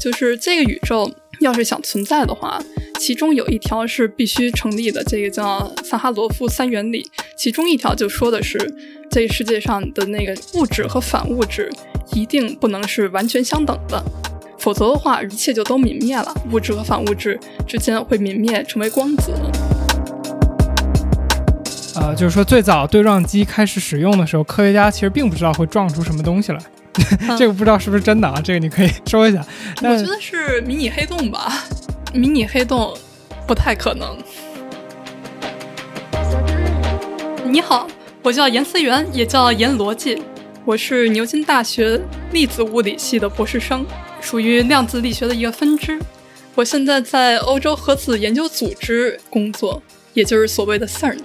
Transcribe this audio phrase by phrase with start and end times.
[0.00, 2.58] 就是这个宇宙要是想存在的话，
[2.98, 7.04] 其中有一条是必须成立的，这个叫萨哈罗夫三原理。
[7.36, 8.58] 其中一条就说的是，
[9.10, 11.70] 这世界上的那个物质和反物质
[12.14, 14.02] 一定不能是完全相等的，
[14.58, 17.38] 否则的话，一切就都泯灭了，物质和反物质
[17.68, 19.32] 之间会泯灭，成为光子。
[21.96, 26.58] 呃，就是说最早对撞机开始使用的时候，科学家其实并不知道会撞出什么东西来。
[27.38, 28.40] 这个不知道是不是真的啊？
[28.42, 29.44] 这个你可以说一下。
[29.82, 31.52] 我觉得是迷你黑洞吧，
[32.12, 32.96] 迷你黑洞
[33.46, 34.16] 不太可能。
[37.44, 37.86] 你好，
[38.22, 40.22] 我叫严思源，也叫严逻辑，
[40.64, 42.00] 我是牛津大学
[42.32, 43.84] 粒子物理系的博士生，
[44.20, 45.98] 属于量子力学的一个分支。
[46.54, 49.82] 我现在在欧洲核子研究组织工作，
[50.14, 51.18] 也就是所谓的 CERN。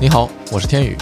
[0.00, 0.96] 你好，我是天宇。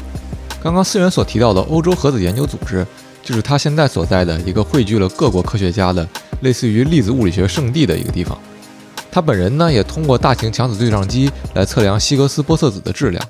[0.62, 2.86] 刚刚思源所提到的欧洲核子研究组织，
[3.20, 6.08] 就是他现在所在的一个汇聚了各国科学家的
[6.42, 8.38] 类似于粒子物理学圣地的一个地方。
[9.10, 13.22] 他本人呢，也通过大型强子对撞机来测量希格斯玻色子的质量。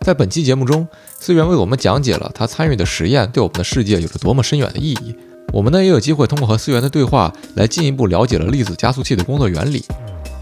[0.00, 0.88] 在本期节目中，
[1.20, 5.14] 思源为我们讲解了他参与的实验对我们的世界有着多么深远的意义。
[5.52, 9.84] 我们呢，也有机会通过和思源的对话来进一步了解了粒子加速器的工作原理，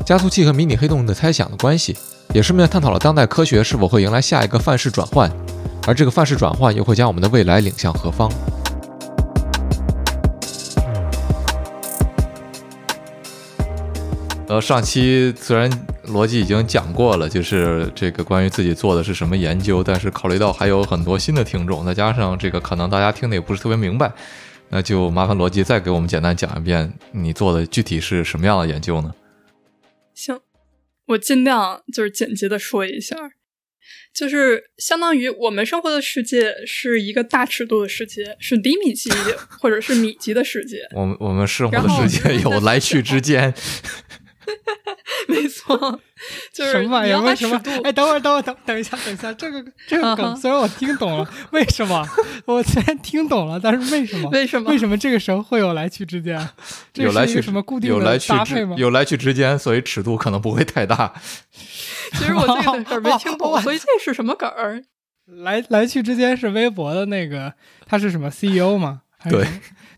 [0.07, 1.97] 加速器和迷你黑洞的猜想的关系，
[2.33, 5.31] 也顺便探讨了当代科学是否会迎来下一个范式转换。
[5.87, 8.31] 而这个范式转换又会将我们的未来领向何方？
[14.47, 15.71] 呃，上期虽然
[16.09, 24.13] 逻辑已经讲过了，就是这个关于自己做的是什么研究，但是考虑到还有很多新的听众，再加上这个可能大家听的也不是特别明白，
[24.69, 29.15] 那就麻烦逻辑再给我们简单讲一遍你做的具体是什么样的研究呢？
[30.15, 30.37] 行，
[31.11, 33.17] 我尽量就是简洁的说一下。
[34.13, 39.09] 就是相当于我们生活的世界是一个大尺度的世界，是厘米级
[39.61, 40.79] 或者是米级的世界。
[40.97, 43.55] 我们我们生活的世界有来去之间。
[45.29, 46.01] 没错，
[46.53, 47.21] 就是什么玩意儿？
[47.21, 47.61] 为什么？
[47.85, 52.07] 哎，等会儿，等会儿，等等一下，等一下，这个这个梗虽然我听懂了，为什么？
[52.47, 54.31] 我虽然听懂了，但是为什么？
[54.31, 54.71] 为什么？
[54.71, 56.49] 为什么这个时候会有来去之间？
[56.95, 58.75] 有来去什么固定的搭配吗？
[58.79, 61.13] 有来去之间，所以尺度可能不会太大。
[62.13, 64.83] 其实我这个梗没听懂，所以这是什么梗儿？
[65.27, 67.55] 来来去之间是微博的那个，
[67.87, 69.03] 他是什么 CEO 吗？
[69.29, 69.47] 对。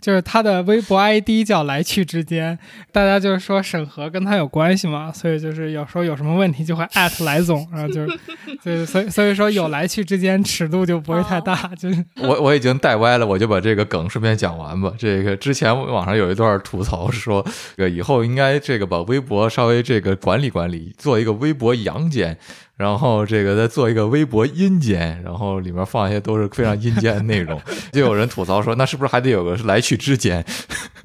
[0.03, 2.59] 就是他的微博 ID 叫来去之间，
[2.91, 8.19] 大家就是说审核跟他有关系嘛，所以就是有时候有什么问题就会 艾特来总，然后就是，
[8.63, 14.93] 就 是所以所以说有来去之间尺度就不会太大，就是 我我已经带歪了，我就把这个梗顺便讲完吧。
[14.99, 17.47] 这个之前网上有一段吐槽说，
[17.77, 22.37] 这个以后应该这个把微博稍微这个管理管理，做一个微博阳间。
[22.83, 27.63] 然后这个再做一个微博阴间，然后里面放一些都是非常阴间的内容，
[27.95, 30.45] 就有人吐槽说，那是不是还得有个来去之间？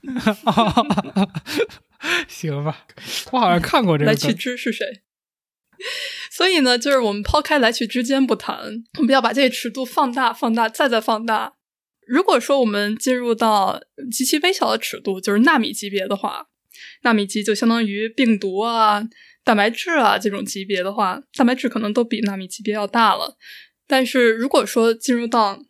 [2.28, 2.80] 行吧，
[3.32, 4.10] 我好像看过这个。
[4.10, 4.84] 来去之是谁？
[6.32, 8.58] 所以呢，就是我们抛开来去之间不谈，
[8.98, 11.54] 我们要把这个尺度放大、放大、再再放大。
[12.08, 13.80] 如果说我们进入到
[14.12, 16.48] 极其微小的尺度，就是纳米级别的话，
[17.04, 19.04] 纳米级就相当于病毒啊。
[19.44, 23.38] 蛋白质啊，这种级别的话，蛋白质可能都比纳米级别要大了。
[23.88, 25.64] 但是如果说进入到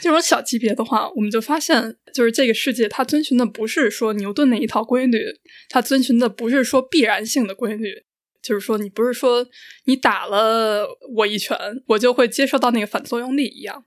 [0.00, 5.22] 这种小级别的话，我们就发现，就是这个世界它遵循的不是说牛顿那一套规律，
[5.68, 8.04] 它遵循的不是说必然性的规律，
[8.40, 9.46] 就是说你不是说
[9.84, 10.86] 你打了
[11.16, 13.84] 我一拳，我就会接受到那个反作用力一样，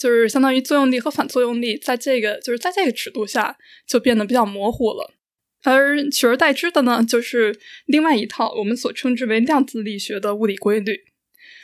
[0.00, 5.14] 就是相当于作用力和反作用力在这个就是在这个尺度下就变得比较模糊了。
[5.64, 11.00] 而取而代之的呢，就是另外一套我们所称之为量子力学的物理规律。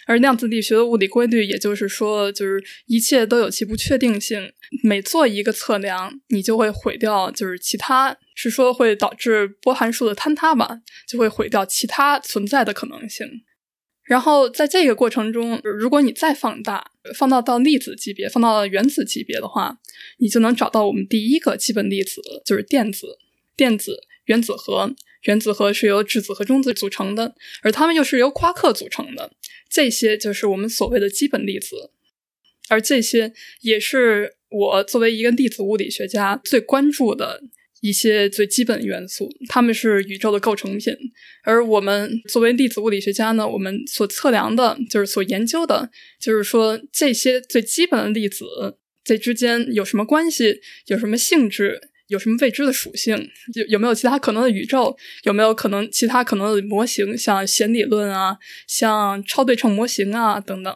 [0.06, 4.53] 而量子力学的物理规律，也就是说，就是一切都有其不确定性。
[4.83, 13.27] 每做一个测量，你就会毁掉，就是其他是说会导致波函数的坍塌吧，就会毁掉其他存在的可能性。
[14.03, 19.78] 然后在这个过程中，如果你再放大，放到到粒子级别，放到原子级别的话，
[20.19, 23.16] 你就能找到我们第一个基本粒子，就是电子。
[23.56, 29.33] 电子、原子核，原子核是由质子和中子组成的，而它们又是由夸克组成的。
[29.71, 31.91] 这些就是我们所谓的基本粒子，
[32.68, 37.42] 而这些也是我作为一个粒子物理学家最关注的
[37.80, 39.28] 一些最基本元素。
[39.48, 40.95] 它们是宇宙的构成品，
[41.42, 45.91] 而我们作为粒子物理学家呢，我们所测量的，就是所研究的，
[46.21, 48.45] 就是说这些最基本的粒子
[49.03, 51.91] 这之间有什么关系，有什么性质。
[52.09, 53.16] 有什么未知的属性？
[53.54, 54.97] 有有没有其他可能的宇宙？
[55.24, 60.74] 有没有可能其他可能的模型，像弦理论啊，像超对称模型啊等等？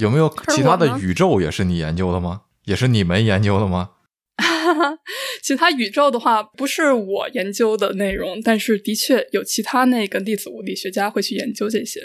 [0.00, 2.42] 有没有其他的宇宙也是你研究的吗？
[2.64, 3.90] 也是你们研究的吗？
[5.42, 12.00] 其他宇宙的话，不是我研究的内容，但是的确有其他那个粒子物理学家会去研究这些。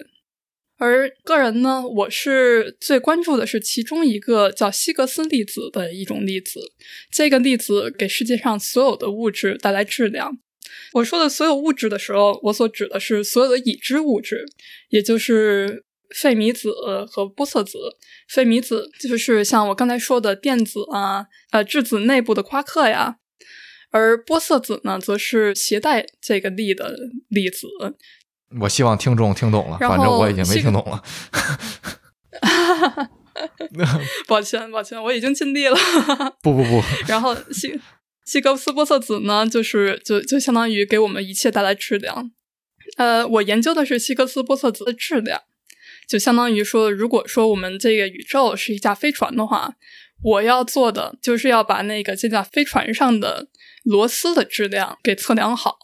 [0.78, 6.60] 而个人呢，我是最关注的是其中一个叫希格斯粒子的一种粒子。
[7.12, 10.38] 这个粒子给世界上所有的物质带来质量。
[10.94, 14.46] 我说的所有物质的时候，我所指的是所有的已知物质，
[14.90, 15.84] 也就是
[16.16, 16.72] 费米子
[17.10, 17.80] 和玻色子。
[18.28, 23.18] 费米子就是像我刚才说的电子啊，呃，质子内部的夸克呀。
[23.90, 26.94] 而玻色子呢，则是携带这个力的
[27.30, 27.66] 粒子。
[28.62, 31.02] 我希望听众听懂了，反正我已经没听懂了。
[34.26, 35.76] 抱歉，抱歉，我已经尽力了。
[36.42, 36.82] 不不不。
[37.08, 37.78] 然后西
[38.24, 42.32] 西格斯波色子呢，就是就就相当于给我们一切带来质量。
[42.96, 45.42] 呃，我研究的是希格斯波色子的质量，
[46.08, 49.74] 就相当于说，如果说我们这个宇宙是一架飞船的话，
[50.24, 53.50] 我要做的就是要把那个这架飞船上的
[53.84, 55.76] 螺丝的质量给测量好，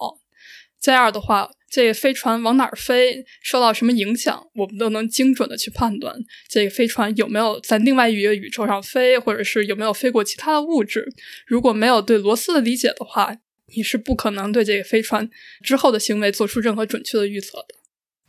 [0.80, 1.50] 这样的话。
[1.74, 6.16] 这个飞船往哪儿飞，受到什么影响，我们都能精准的去判断
[6.48, 11.12] 这个飞船有没有在另外一个宇宙上飞，或者是有没有飞过其他的物质。
[11.48, 13.36] 如果没有对螺丝的理解的话，
[13.76, 15.28] 你是不可能对这个飞船
[15.64, 17.76] 之后的行为做出任何准确的预测的。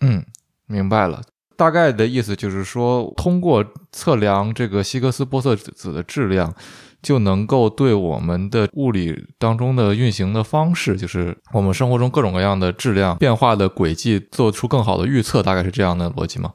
[0.01, 0.25] 嗯，
[0.67, 1.23] 明白了。
[1.55, 3.63] 大概的意思就是说，通过
[3.93, 6.57] 测量这个希格斯玻色子的质量。
[7.05, 16.55] 就能够对我们的物理当中的运行的方式，就是我们生活中各种各样的质量变化的轨迹，做出更好的预测，大概是这样的逻辑吗？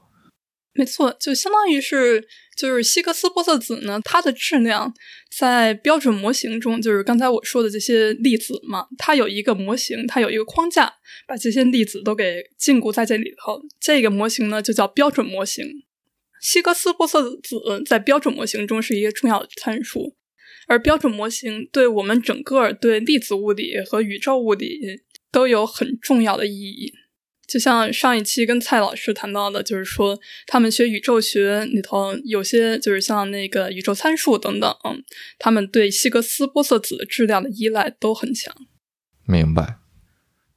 [0.74, 2.24] 没错，就相当于是，
[2.58, 4.94] 就是希格斯玻色子呢，它的质量
[5.38, 10.94] 在标准模型中，就是刚才我说的这些粒子嘛，它有一个模型，它有一个框架，
[11.28, 13.60] 把这些粒子都给禁锢在这里头。
[13.82, 15.66] 这个模型呢，就叫标准模型。
[16.40, 20.16] 希格斯玻色子在标准模型中是一个重要的参数。
[20.70, 25.02] 而标准模型对我们整个对粒子物理和宇宙物理
[25.32, 26.94] 都有很重要的意义。
[27.48, 34.72] 就像上一期跟蔡老师谈到的，就是说他们学宇宙学里头有些就是像那个宇宙参数等等，
[35.40, 38.56] 他们对希格斯玻色子质量的依赖都很强。
[39.26, 39.80] 明白。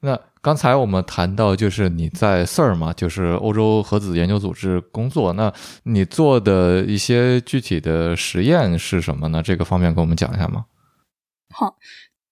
[0.02, 5.32] 那刚才我们谈到，就是你在 CERN 嘛，就是欧洲核子研究组织工作。
[5.34, 5.54] 那
[5.84, 9.40] 你做的一些具体的实验是什么呢？
[9.40, 10.64] 这个方面跟我们讲一下吗？
[11.54, 11.76] 好，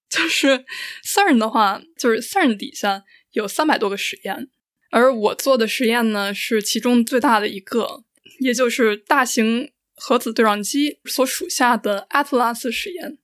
[0.09, 0.65] 就是
[1.05, 4.49] CERN 的话，就是 CERN 底下有三百多个实验，
[4.91, 8.03] 而我做的实验呢是其中最大的一个，
[8.41, 13.17] 也就是大型核子对撞机所属下的阿特拉斯实验。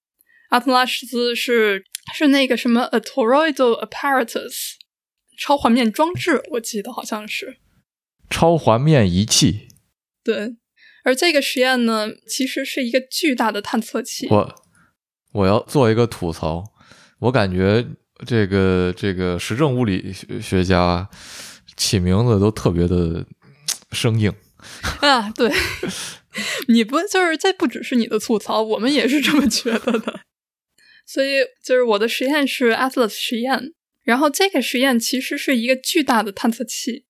[0.47, 1.83] 阿特拉斯是。
[2.13, 4.74] 是那个什么 a toroidal apparatus
[5.39, 7.57] 超环面装置，我记得好像是
[8.30, 9.68] 超环面仪器。
[10.24, 10.56] 对，
[11.04, 14.27] 而这个实验呢，其实是一个巨大的探测器。
[14.30, 14.56] 我
[15.33, 16.63] 我要做一个吐槽，
[17.19, 17.86] 我感觉
[18.25, 20.12] 这个这个实证物理
[20.42, 21.07] 学家
[21.75, 23.25] 起名字都特别的
[23.92, 24.33] 生硬
[25.01, 25.30] 啊。
[25.31, 25.51] 对，
[26.68, 30.21] 你不就是这不只是你的吐槽，我们也是这么觉得的。
[31.09, 33.74] 所以，就是我的实验是 Atlas 实验，
[34.04, 37.06] 然后这个实验其实是一个巨大的探测器，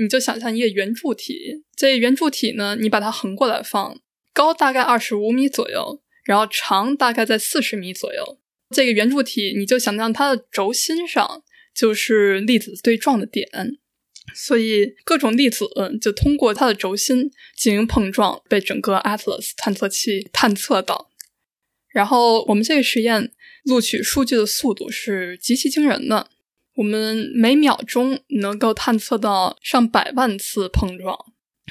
[0.00, 4.00] 你就想象一个圆柱体，这圆柱体呢，你把它横过来放，
[4.32, 8.38] 高大概二十五米左右，然后长大概在四十米左右。
[8.70, 11.42] 这个圆柱体，你就想象它的轴心上
[11.74, 13.46] 就是粒子对撞的点，
[14.34, 15.66] 所以各种粒子
[16.00, 21.10] 就通过它的轴心进行碰撞，被整个 Atlas 探测器探测到。
[21.90, 23.30] 然后我们这个实验。
[23.64, 26.28] 录取数据的速度是极其惊人的，
[26.76, 31.16] 我们每秒钟能够探测到上百万次碰撞。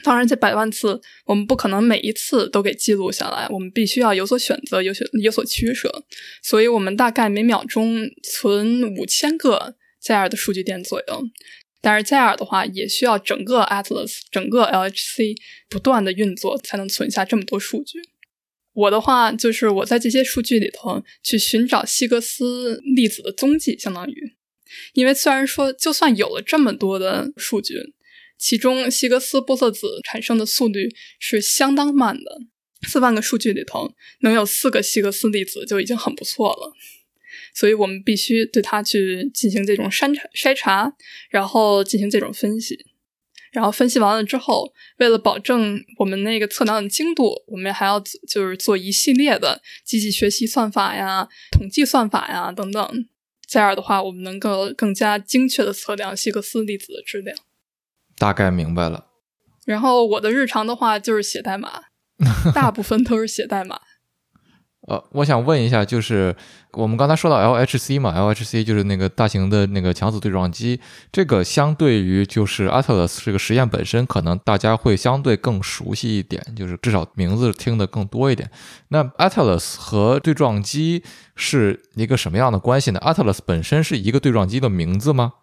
[0.03, 6.05] 当然，这百万次我们不可能每一次都给记录下来，我们必须要有所选择，有所有所取舍。
[6.41, 11.23] 所以，我们大概每秒钟存五千个这样的数据点左右。
[11.81, 15.35] 但是这样的话，也需要整个 Atlas、整个 LHC
[15.69, 17.99] 不断的运作，才能存下这么多数据。
[18.73, 24.35] 我的话就是我在这些数据里头去寻找希格斯粒子的踪迹，相当于，
[24.93, 27.75] 因为虽然说就算有了这么多的数据，
[28.37, 32.39] 其中希格斯玻色子产生的速率是相当慢的，
[32.87, 36.73] 四万个数据里头能有四个希格斯粒子就已经很不错了，
[37.53, 40.93] 所以我们必须对它去进行这种筛查筛查，
[41.29, 42.77] 然后进行这种分析。
[43.51, 53.05] 然后分析完了之后，为了保证我们那个测量的精度，我们还要就是做一系列的机器学习算法呀、统计算法呀等等。
[53.45, 57.37] 这样的话，我们能够更加精确的测量希格斯粒子的质量。
[58.17, 59.07] 大概明白了。
[59.65, 61.81] 然后我的日常的话就是写代码，
[62.55, 63.81] 大部分都是写代码。
[64.87, 66.35] 呃，我想问一下，就是
[66.71, 70.79] 我们刚才说到 LHC 嘛，LHC 就是那个大型的那个强子对撞机，
[71.11, 78.49] 这个相对于就是 Atlas 这个实验本身，可能大家会相对更熟悉一点，就是至少名字听得更多一点。
[78.89, 81.03] 那 Atlas 和对撞机
[81.35, 85.33] 是一个什么样的关系呢？Atlas 本身是一个对撞机的名字吗？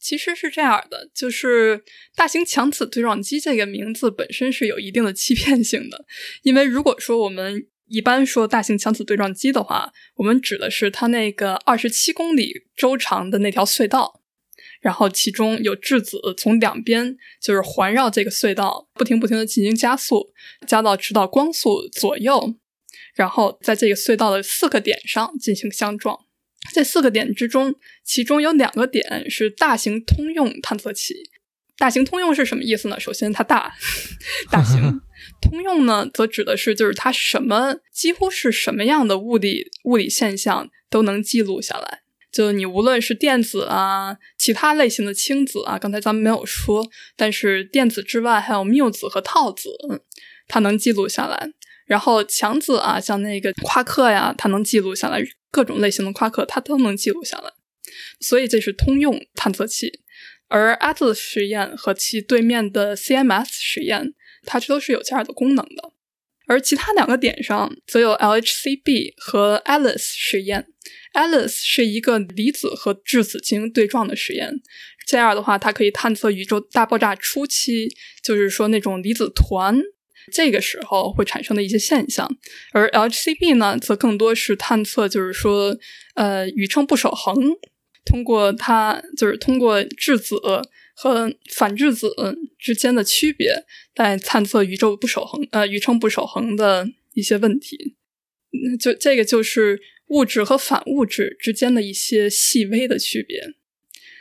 [0.00, 1.84] 其实是这样的，就是
[2.16, 6.06] 大型强子对撞机这个名字本身是有一定的欺骗性的，
[6.42, 14.22] 因为如果说我们一般说大型强子对撞机的话，我们指的是它那个二十七公里周长的那条隧道，
[14.80, 20.32] 然后其中有质子从两边就是环绕这个隧道，不停不停的进行加速，
[20.66, 22.54] 加到直到光速左右，
[23.14, 26.18] 然后在这个隧道的四个点上进行相撞。
[26.72, 31.14] 这四个点之中，其中有两个点是大型通用探测器。
[31.76, 32.98] 大型通用是什么意思呢？
[32.98, 33.74] 首先它大，
[34.50, 35.00] 大型。
[35.40, 42.00] 通用呢，则指的是就是它什么几乎是什么样的物理物理现象都能记录下来。
[42.32, 46.84] 就你无论是电子啊，其他类型的氢子啊，刚才咱们没有说，
[47.16, 49.70] 但是电子之外还有缪子和套子，
[50.48, 51.50] 它能记录下来。
[51.86, 57.52] 然后强子啊，像那个夸克呀，它能记录下来各种类型的夸克，它都能记录下来。
[58.18, 60.00] 所以这是通用探测器。
[60.48, 64.12] 而 ath 实验和其对面的 CMS 实验。
[64.44, 65.92] 它这都是有这样的功能的，
[66.46, 70.66] 而其他两个点上则有 LHCb 和 Alice 实验。
[71.14, 74.60] Alice 是一个离子和质子进行对撞的实验，
[75.06, 77.88] 这样的话，它可以探测宇宙大爆炸初期，
[78.22, 79.80] 就是说那种离子团
[80.32, 82.28] 这个时候会产生的一些现象。
[82.72, 85.76] 而 LHCb 呢，则更多是探测，就是说，
[86.14, 87.36] 呃，宇称不守恒，
[88.04, 90.34] 通过它就是通过质子。
[90.94, 92.14] 和反质子
[92.58, 93.64] 之间的区别，
[93.96, 97.96] 来探测宇宙不守恒、呃宇称不守恒的一些问题。
[98.80, 103.54] 就这个就是物质和反物质之间的一些细微的区别。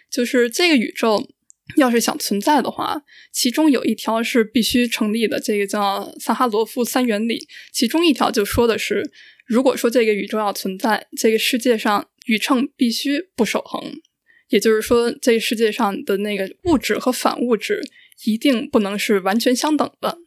[0.10, 1.30] 就是这个宇宙
[1.78, 7.48] 要是想存在的话，其中有一条是必须成立的，这个叫萨哈罗夫三原理。
[7.72, 9.12] 其中一条就说的是，
[9.46, 14.02] 如果说这个宇宙要存在，这个世界上宇称必须不守恒。
[14.50, 17.82] 也就是说，这世界上的那个物质和反物质
[18.26, 20.18] 一定不能是完全相等的，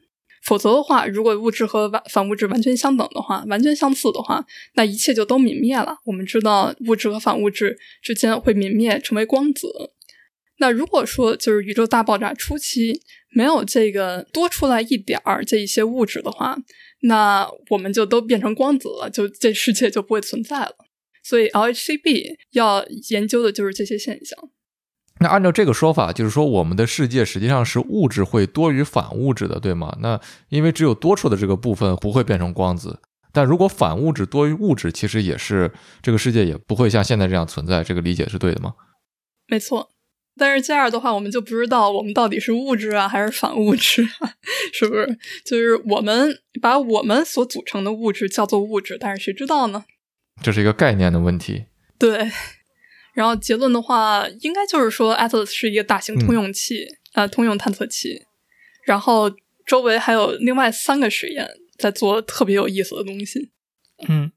[0.42, 4.44] 否则的话，如果物质和反反物质完全相等的话，完全相似的话，
[4.75, 5.96] 那一切就都泯灭了。
[6.04, 9.68] 我们知道，物质和反物质之间会泯灭，成为光子。
[10.58, 13.02] 那如果说就是宇宙大爆炸初期
[13.35, 16.56] 没有这个多出来一点儿这一些物质的话，
[17.02, 20.85] 那我们就都变成光子了，就这世界就不会存在了。
[21.26, 24.38] 所以 LHCb 要研究的就是这些现象。
[25.18, 29.97] 那按照这个说法，就是说我们的世界实际上是物质会多于反物质的，对吗？
[30.00, 33.00] 那因为只有多出的这个部分不会变成光子，
[33.33, 37.83] 但如果反物质多于物质，其实也是这个世界也不会像现在这样存在。
[37.83, 38.75] 这个理解是对的吗？
[39.49, 39.88] 没错。
[40.38, 44.35] 但是这样的话，我们就不知道我们到底是物质啊还是反物质，啊，
[44.73, 45.18] 是不是？
[45.45, 49.87] 就是我们把我们所组成的物质叫做物质，但是谁知道呢？
[50.42, 51.66] 这是一个概念的问题。
[51.98, 52.30] 对，
[53.14, 58.22] 然后结论的话，应该就是说，Atlas 是一个大型通用器，呃，通用探测器。
[58.84, 59.30] 然后
[59.66, 63.50] 周围还有另外三个实验在做特别有意思的东西。
[64.08, 64.30] 嗯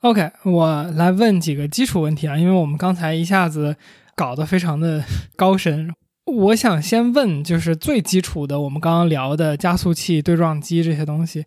[0.00, 3.76] ，OK，我来问几个基础问题啊，因为我们刚才一下子
[4.16, 5.04] 搞得非常的
[5.36, 5.94] 高深。
[6.32, 11.44] 我想先问，就是最基础的，我们刚刚聊的加速器、对撞机这些东西。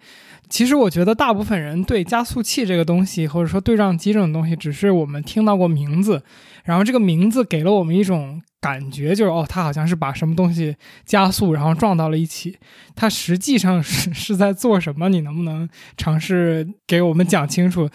[0.47, 6.21] 其实我觉得大部分人对加速器这个东西，或者说对撞机这种东西，只是我们听到过名字，
[6.63, 12.59] 然后这个名字给了我们一种感觉，就是哦，它好像是把什么东西加速，然后撞到了一起。
[12.95, 15.09] 它实际上是 是在做什么？
[15.09, 17.89] 你能不能尝试给我们讲清楚？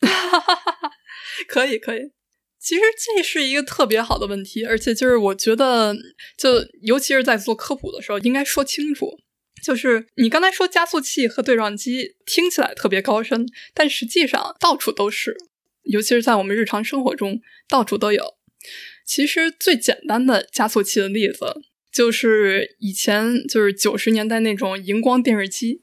[1.48, 2.12] 可以，可以。
[2.60, 2.82] 其实
[3.16, 5.96] 这是一个特别好的问题，而且就是我觉得，
[6.36, 9.18] 就尤其是在做科普的时候，应该说清楚。
[9.62, 15.36] 就是你刚才说加速器和对撞机听起来特别高深，但实际上到处都是，
[15.82, 18.34] 尤其是在我们日常生活中到处都有。
[19.04, 21.60] 其实最简单的加速器的例子，
[21.92, 25.82] 就是以前就是九十年代那种荧光电视机，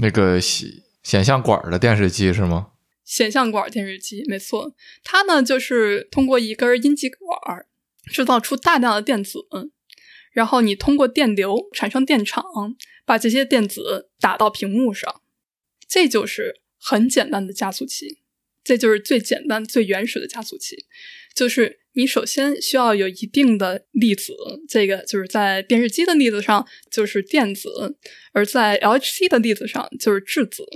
[0.00, 0.70] 那个显
[1.02, 2.68] 显像管的电视机是吗？
[3.08, 7.64] 显像管电视机，没错，它呢就是通过一根阴极管
[8.04, 9.38] 制造出大量的电子，
[10.30, 12.44] 然后你通过电流产生电场，
[13.06, 15.22] 把这些电子打到屏幕上，
[15.88, 18.18] 这就是很简单的加速器，
[18.62, 20.84] 这就是最简单、最原始的加速器。
[21.34, 24.34] 就是你首先需要有一定的粒子，
[24.68, 27.96] 这个就是在电视机的粒子上就是电子，
[28.32, 30.66] 而在 LHC 的粒子上就是质子。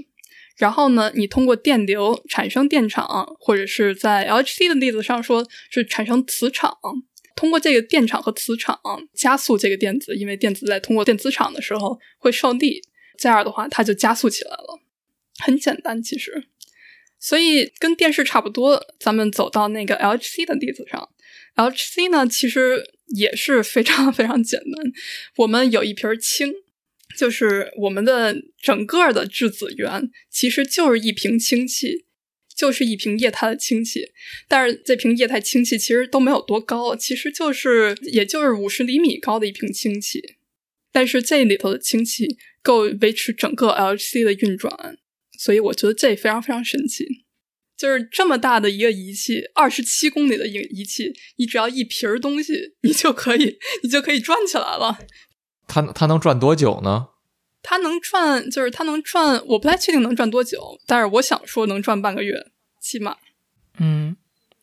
[0.56, 6.76] 然后呢，你通过电流产生电场，或者是在 LHC 的例子上说是产生磁场，
[7.34, 8.78] 通过这个电场和磁场
[9.14, 12.82] 加速这个电子，因为电子在通过电磁场的时候会受力，
[13.18, 14.80] 这样的话它就加速起来了。
[15.42, 16.44] 很简单，其实，
[17.18, 18.80] 所以跟电视差不多。
[19.00, 21.08] 咱们走到那个 LHC 的例子上
[21.56, 22.84] ，LHC 呢其实
[23.16, 24.92] 也是非常非常简单。
[25.36, 26.52] 我们有一瓶氢。
[27.16, 32.06] 就是我们的整个的质子源其实就是一瓶氢气，
[32.56, 34.12] 就是一瓶液态的氢气。
[34.48, 40.36] 但是这瓶液态氢气其实都没有多高，其实就是也就是五十厘米高的一瓶氢气。
[40.90, 44.98] 但是这里头的氢气够维持整个 LHC 的运转，
[45.38, 47.06] 所以我觉得这非常非常神奇。
[47.78, 54.98] 就是这么大的一个仪器，二十七公里的一个仪器，你只要一瓶儿东西，你就可以你就可以转起来了。
[55.66, 57.08] 它它能转多久呢？
[57.62, 62.46] 它能转，就是它能转，我不太确定能转多久，但是我想说能转半个月，
[62.80, 63.16] 起码。
[63.78, 64.16] 嗯，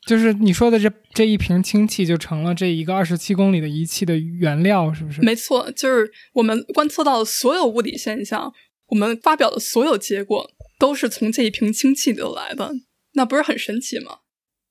[0.06, 5.22] 就是你说的这这一瓶氢气就成了这一个二十七公里的仪器的原料，是不是？
[5.22, 8.53] 没错，就是我们观测到的所有物理现象，
[8.88, 12.72] 我们发表的所有结果都是从这一瓶氢气得来的，
[13.13, 14.18] 那不是很神奇吗？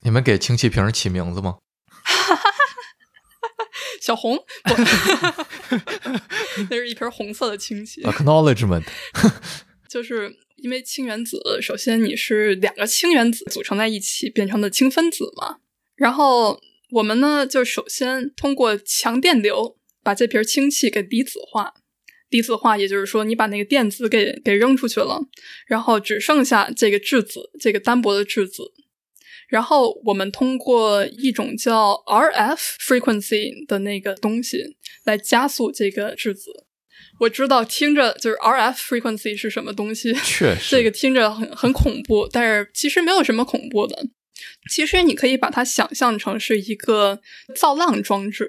[0.02, 1.56] 你们给氢气瓶起名字吗？
[4.00, 4.38] 小红，
[6.70, 8.02] 那是一瓶红色的氢气。
[8.02, 8.84] Acknowledgement，
[9.88, 15.58] 就是因为氢原子，首先你是两个氢原子组成在一起变成的氢分子嘛。
[15.96, 21.74] 然后我们呢，就首先通过强电流把这瓶氢气给离子化。
[22.30, 25.18] 离子化，也就是说你把那个电子给给扔出去了，
[25.66, 28.64] 然后只剩下这个质子，这个单薄的质子。
[29.48, 36.66] 然后我们通过一种叫 RF frequency 的那个东西来加速这个质子。
[37.20, 44.06] 我知道听着就是 RF frequency 是什么东西，确实这个听着很很恐怖，但是其实没有什么恐怖的。
[44.70, 47.20] 其实你可以把它想象成是一个
[47.56, 48.48] 造浪装置。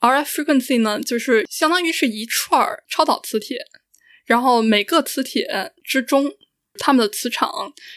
[0.00, 3.58] RF frequency 呢，就是相当于是一串超导磁铁，
[4.24, 6.30] 然后每个磁铁之中，
[6.78, 7.50] 它们的磁场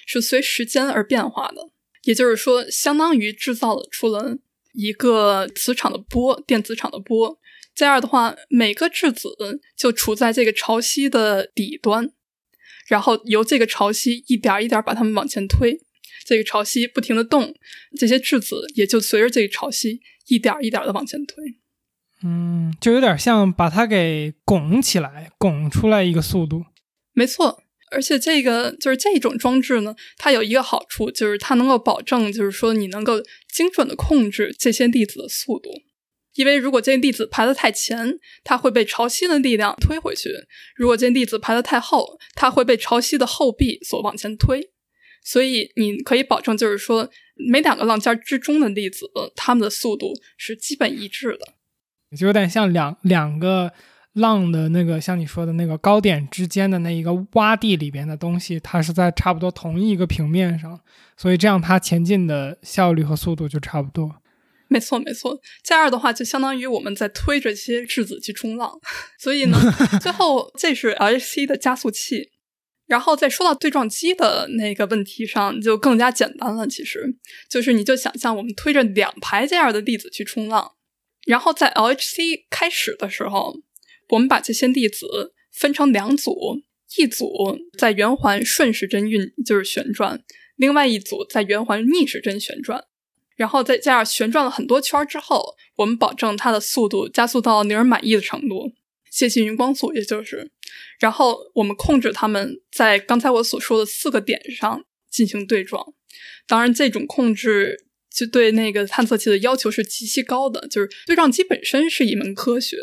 [0.07, 1.69] 是随时间而变化的。
[2.03, 4.37] 也就是说，相当于制造了出了
[4.73, 7.37] 一个磁场的波，电磁场的波。
[7.73, 9.29] 这样的话，每个质子
[9.77, 12.11] 就处在这个潮汐的底端，
[12.87, 15.79] 然后由这个潮汐一点一点把它们往前推。
[16.25, 17.55] 这个潮汐不停的动，
[17.97, 21.35] 这些质子也就随着这个潮汐一点一点的往前推。
[22.23, 26.63] 嗯，就有点像把它给拱起来，拱出来一个速度。
[27.13, 27.60] 没错。
[27.91, 33.21] 而且这个就是这种装置呢，它有一个好处，就是它能够保证，就是说你能够
[33.53, 35.69] 精准的控制这些粒子的速度。
[36.35, 40.29] 因为如果这些粒子排得太前，它会被潮汐的力量推回去；
[40.75, 44.71] 如果这些粒子排得太后，它会被潮汐的后壁所往前推。
[45.23, 53.73] 所以你可以保证，就是说每两个浪尖之中的粒子，它们的速度是基本一致的，就有点像两两个。
[54.13, 60.79] 浪的那个像你说的那个高点之间的那一个洼地里边的东西，它是在差不多同一个平面上，
[61.15, 64.17] 所以这样它前进的效率和速度就差不多。
[64.67, 65.39] 没错，没错。
[65.63, 68.71] 这样的话，就相当于我们在推着这些质子去冲浪。
[69.19, 69.57] 所以呢，
[70.01, 72.31] 最后这是 LHC 的加速器。
[72.87, 76.67] 然后再说到对撞机的那个问题上，就更加简单了。
[76.67, 77.15] 其实
[77.49, 80.73] 就是你就想象我们推着两排这样的粒子去冲浪，
[81.25, 83.61] 然后在 LHC 开始的时候。
[84.11, 86.61] 我们把这些粒子分成两组，
[86.97, 90.19] 一组在圆环顺时针运，就是旋转；
[90.55, 92.85] 另外一组在圆环逆时针旋转。
[93.35, 98.71] 然后再加上旋转了很多圈之后，我们保证它的速度加速到令人满意的程度，
[99.09, 100.51] 接近于光速，也就是。
[100.99, 105.93] 然后我们控制它们在刚才我所说的四个点上进行对撞。
[106.45, 112.77] 当然，这种控制就对那个探测器的要求是极其高的，就是对撞机本身是一门科学。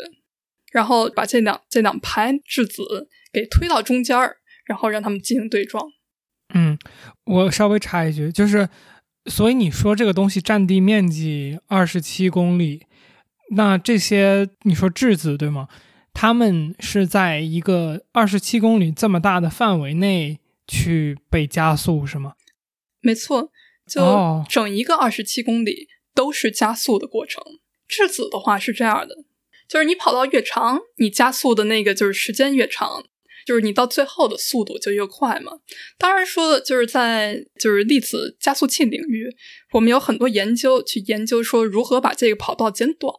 [0.71, 5.91] 然后把这两这两排质子给推到中间儿，然后让它们进行对撞。
[6.53, 6.77] 嗯，
[7.25, 8.69] 我稍微插一句，就是，
[9.25, 12.85] 所以你说这个东西占地面积二十七公里，
[13.51, 15.67] 那这些你说质子对吗？
[16.11, 22.33] 他们是在一个二十七公里这么大的范围内去被加速是吗？
[23.01, 23.51] 没错，
[23.87, 27.41] 就整一个二十七公里都是加速的过程。
[27.87, 29.15] 质子的话是这样的。
[29.69, 33.03] 就是你跑道越长，你加速的那个就是时间越长，
[33.45, 35.59] 就是你到最后的速度就越快嘛。
[35.99, 39.29] 当然说的就是在就是粒子加速器领域，
[39.73, 43.13] 我们有很多研究去研究说如何把这个跑道减短，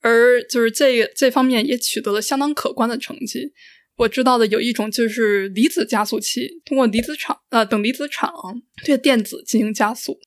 [0.00, 3.52] 而就是这个这方面也取得了相当可观的成绩。
[3.96, 8.32] 我知道的有一种就是离子加速器，通过离子场呃等离子场
[8.84, 10.18] 对电子进行加速。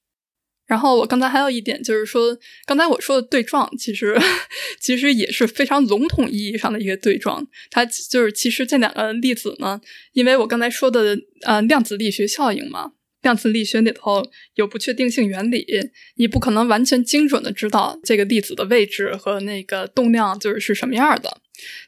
[0.65, 4.17] 然后我刚才还有一点就是说，刚才我说的对撞，其实
[4.79, 7.45] 其实也是非常笼统意义上的一个对撞。
[7.69, 9.79] 它就是其实这两个粒子呢，
[10.13, 14.23] 因为我刚才说的呃量子力学效应嘛，量子力学里头
[14.55, 15.65] 有不确定性原理，
[16.15, 21.41] 你不可能完全精准的知道这个粒子的位置和那个动量就是是什么样的。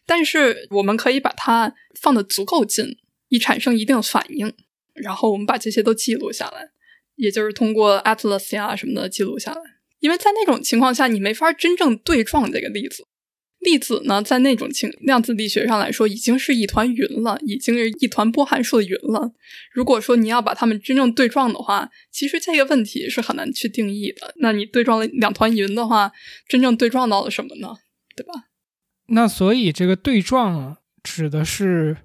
[0.05, 2.97] 但是我们可以把它放的足够近，
[3.29, 4.53] 以产生一定反应，
[4.93, 6.69] 然后我们把这些都记录下来。
[7.15, 9.61] 也就是通过 Atlas 呀什么的记录下来，
[9.99, 13.05] 因为在那种情况下，你没法真正对撞这个粒子。
[13.59, 19.31] 粒子呢，在那种情量子力学上来说，已经是一团云了，已经是一团波函数的云了。
[19.73, 24.35] 如果说你要把它们真正对撞的话，其实这个问题是很难去定义的。
[24.37, 26.11] 那你对撞了两团云的话，
[26.47, 27.73] 真正对撞到了什么呢？
[28.15, 28.33] 对吧？
[29.07, 31.97] 那所以这个对撞指的是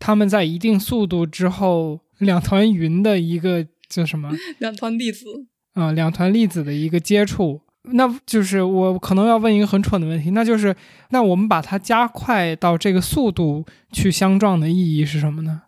[0.00, 3.68] 它们在一定速度之后，两团云的一个。
[3.94, 4.30] 叫什么？
[4.58, 5.26] 两团粒子
[5.74, 7.60] 啊，两团粒子的一个接触，
[7.92, 10.74] 那就是我可能要问一个很蠢的问题，那就是
[11.10, 15.62] 那我们把它加快到这个速度去相撞的意义是什么呢？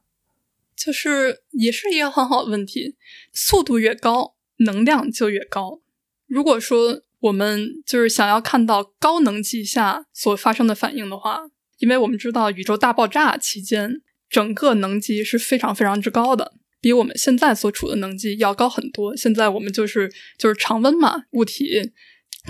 [0.77, 2.97] 就是也是一个很好的问题，
[3.33, 5.81] 速度越高，能量就越高。
[6.27, 11.41] 如果说我们就是想要看到高能级下所发生的反应的话，
[11.79, 16.53] 因为我们知道宇宙大爆炸期间整个能级是非常非常之高的。
[16.85, 19.16] 比我们现在所处的能级要高很多。
[19.16, 21.90] 现在我们就是就是常温嘛，物体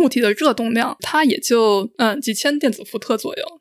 [0.01, 3.61] 物体的热动量它也就嗯几千电子伏特左右。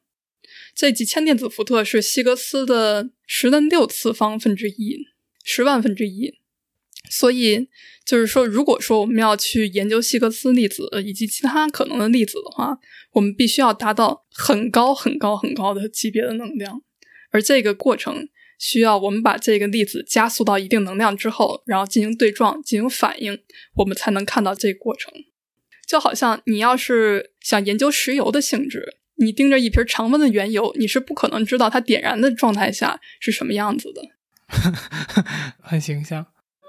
[0.74, 4.98] 这几千电子伏特是希格斯的十的六次方分之一，
[5.44, 6.34] 十万分之一。
[7.12, 7.70] 所以
[8.04, 12.80] 就是说，如果说我们要去研究希格斯粒子以及其他可能的粒子的话，
[13.12, 16.82] 我们必须要达到很高很高很高的级别的能量，
[17.30, 18.28] 而这个过程。
[18.60, 23.38] 需要我们把这个粒子加速到一定能量之后，然后进行对撞、进行反应，
[23.76, 25.14] 我们才能看到这个过程。
[25.86, 34.02] 就好像你要是想研究石油的性质，你盯着一瓶常温的原油，你是不可能知道它点燃的状态下是什么样子的。
[35.62, 36.26] 很形象。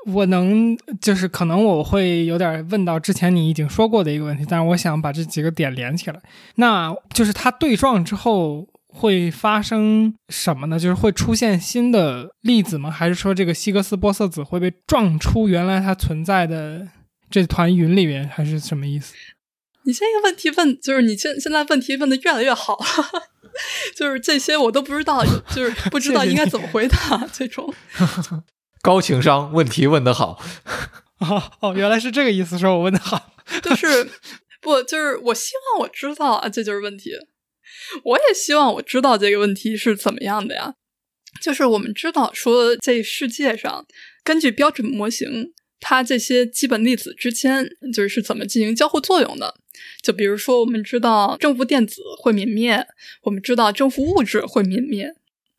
[0.06, 6.20] 我能就是可能我会有点问到之前你已经说过的一个问题，但是我想把这几个点连起来。
[6.56, 8.68] 那就是它对撞之后。
[8.96, 10.78] 会发生什么呢？
[10.78, 12.90] 就是会出现新的粒子吗？
[12.90, 16.86] 还是说这个希格斯玻色子会被撞出原来它存在的
[17.28, 18.28] 这团云里面？
[18.28, 19.12] 还是什么意思？
[19.82, 22.78] 你这个问题问，就是你现现在问题问的越来越好，
[23.96, 27.74] 就是这些我都不知道，就是不知道应该怎么回答这种。
[28.80, 30.40] 高情商问题问的好
[31.18, 34.08] 哦哦，原来是这个意思，说我问的好，就是
[34.60, 37.10] 不就是我希望我知道啊，这就是问题。
[38.04, 40.74] 我也希望我知道这个问题是怎么样的呀？
[41.40, 43.86] 就是我们知道说，这世界上
[44.22, 49.54] 根据标准模型，它这些基本粒子之间就是是怎么进行交互作用的。
[50.00, 52.86] 就比如说，我们知道正负电子会泯灭，
[53.22, 55.12] 我们知道正负物质会泯灭，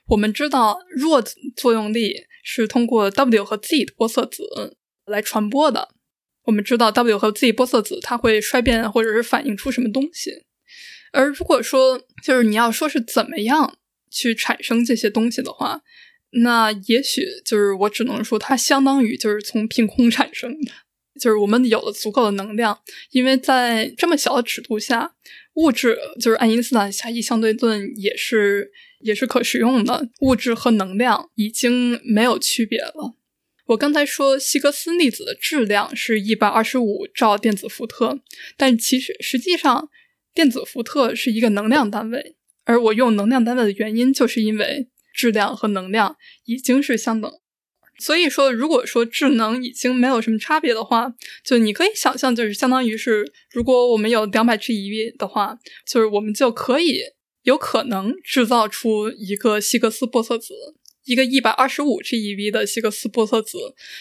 [0.07, 1.21] 我们知道弱
[1.55, 5.89] 作用力是通过 W 和 Z 的玻色子来传播的，
[6.45, 10.45] 我们知道 W 和 Z 玻色子它会衰变或者是反映出什么东西。
[11.15, 13.78] 而如果说就是你要说是怎么样
[14.12, 15.82] 去产生这些东西的话，
[16.32, 20.71] 那也许就是我只能说它相当于就是从凭空产生的，
[21.19, 22.78] 就是我们有了足够的能量，
[23.12, 25.13] 因为在这么小的尺度下，
[25.54, 33.15] 物质就是爱因斯坦狭义相对论也是也是可使用的，物质和能量已经没有区别了。
[33.67, 38.19] 我刚才说希格斯粒子的质量是一百二十五兆电子伏特，
[38.58, 39.89] 但其实实际上。
[40.36, 47.32] 电子伏特是一个能量单位，而我用能量单位的原因，就是因为质量和能量已经是相等。
[47.98, 57.00] 所以说，如果说智能已经没有什么差别的话，就你可以想象，就是相当于是，如果我们有两百 GeV 的话，就是我们就可以
[57.43, 60.54] 有可能制造出一个希格斯玻色子，
[61.06, 63.58] 一个一百二十五 GeV 的希格斯玻色子，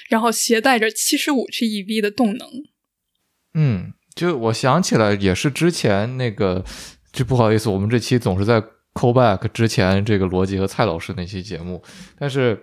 [0.08, 2.48] 然后携带着七十五 GeV 的动能。
[3.54, 3.92] 嗯。
[4.14, 6.64] 就我想起来，也是之前那个，
[7.12, 8.60] 就不好意思，我们这期总是在
[8.92, 11.82] call back 之前这个逻辑和蔡老师那期节目，
[12.18, 12.58] 但是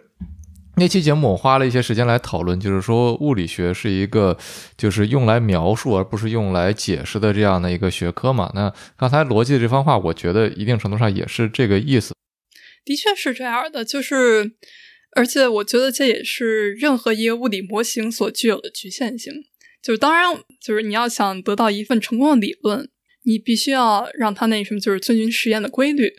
[0.78, 4.38] 那期节目我花了一些时间来讨论，就是说物理学是一个
[4.78, 8.50] 就是用来描述而不是用来解释的这样的一个学科嘛。
[8.56, 12.14] 那刚才逻辑的这番话，我觉得一定程度上也是这个意思。
[12.86, 14.54] 的确是这样的，就是
[15.18, 19.34] 而且我觉得这也是任何一个物理模型所具有的局限性。
[19.82, 22.89] 就是当然，就是你要想得到一份成功的理论，
[23.24, 26.13] 你必须要让它那什么，就是遵循实验的规律。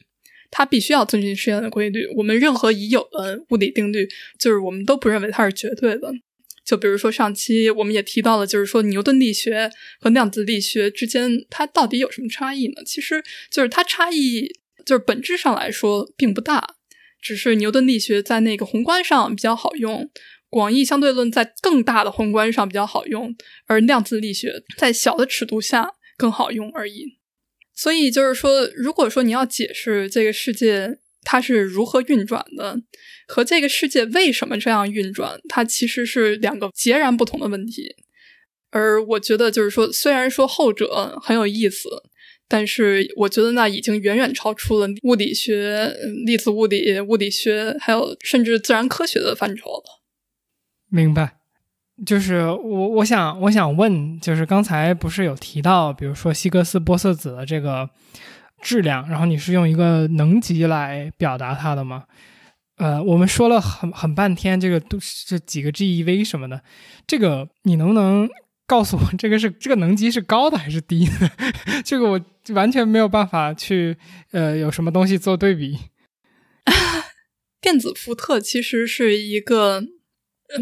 [0.54, 2.06] 它必须要遵循实验的规律。
[2.16, 4.06] 我们任何已有的物理定律，
[4.38, 6.12] 就是我们都不认为它是绝对的。
[6.62, 12.82] 就比如说上期我们也提到了，就是说牛顿力学和量子力学之间它到底有什么差异呢？
[12.84, 14.46] 其实就是它差异
[14.84, 16.76] 就是本质上来说并不大，
[17.20, 20.10] 只是牛顿力学在那个宏观上比较好用，
[20.52, 23.34] 广义相对论在更大的宏观上比较好用，
[23.66, 27.16] 而量子力学在小的尺度下更好用而已。
[27.74, 32.78] 所以就是说，如果说你要解释这个世界它是如何运转的，
[33.26, 37.96] 和这个世界为什么这样运转，它其实是两个截然不同的问题。
[38.68, 41.88] 而我觉得，就是说，虽然说后者很有意思，
[42.46, 50.01] 但是我觉得那已经远远超出了物理学、粒子物理、物理学，还有甚至自然科学的范畴了。
[50.92, 51.38] 明白。
[52.04, 57.88] 就是我，我想，我想问，就是刚才不是有提到，比如说希格斯玻色子的这个
[58.60, 62.04] 质量，然后你是用一个能级来表达它的吗？
[62.76, 66.62] 呃，我们说了很很半天，这个都是几个 GeV 什么的，
[67.06, 68.28] 这个你能不能
[68.66, 71.30] 告诉我， 这个是这个能级是高的还是低的？
[71.84, 72.20] 这个我
[72.54, 73.96] 完全没有办法去
[74.32, 75.78] 呃有什么东西做对比。
[77.60, 79.84] 电子伏特其实是一个。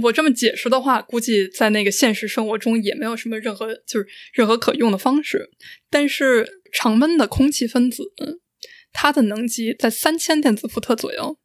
[0.02, 5.50] 我这么解释的话，估计在那个现实生活中也没有什么任何就是任何可用的方式。
[5.90, 8.04] 但是常温的空气分子，
[8.92, 11.36] 它的能级在三千电子伏特左右，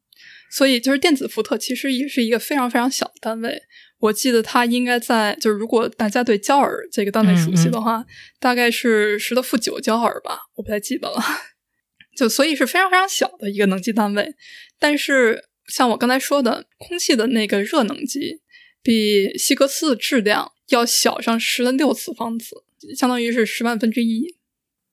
[0.50, 3.60] 所以就是电子伏特其实也是一个非常非常小的单位。
[3.98, 8.04] 我记得它应该在就是如果大家对焦耳这个单位熟悉的话，
[8.38, 11.20] 大概是十的负九焦耳吧，我不太记得了。
[12.16, 14.34] 就所以是非常非常小的一个能级单位，
[14.78, 15.42] 但是。
[15.68, 18.40] 像我刚才说的，空气的那个热能级
[18.82, 22.64] 比希格斯的质量要小上十的六次方次，
[22.96, 24.36] 相当于是十万分之一。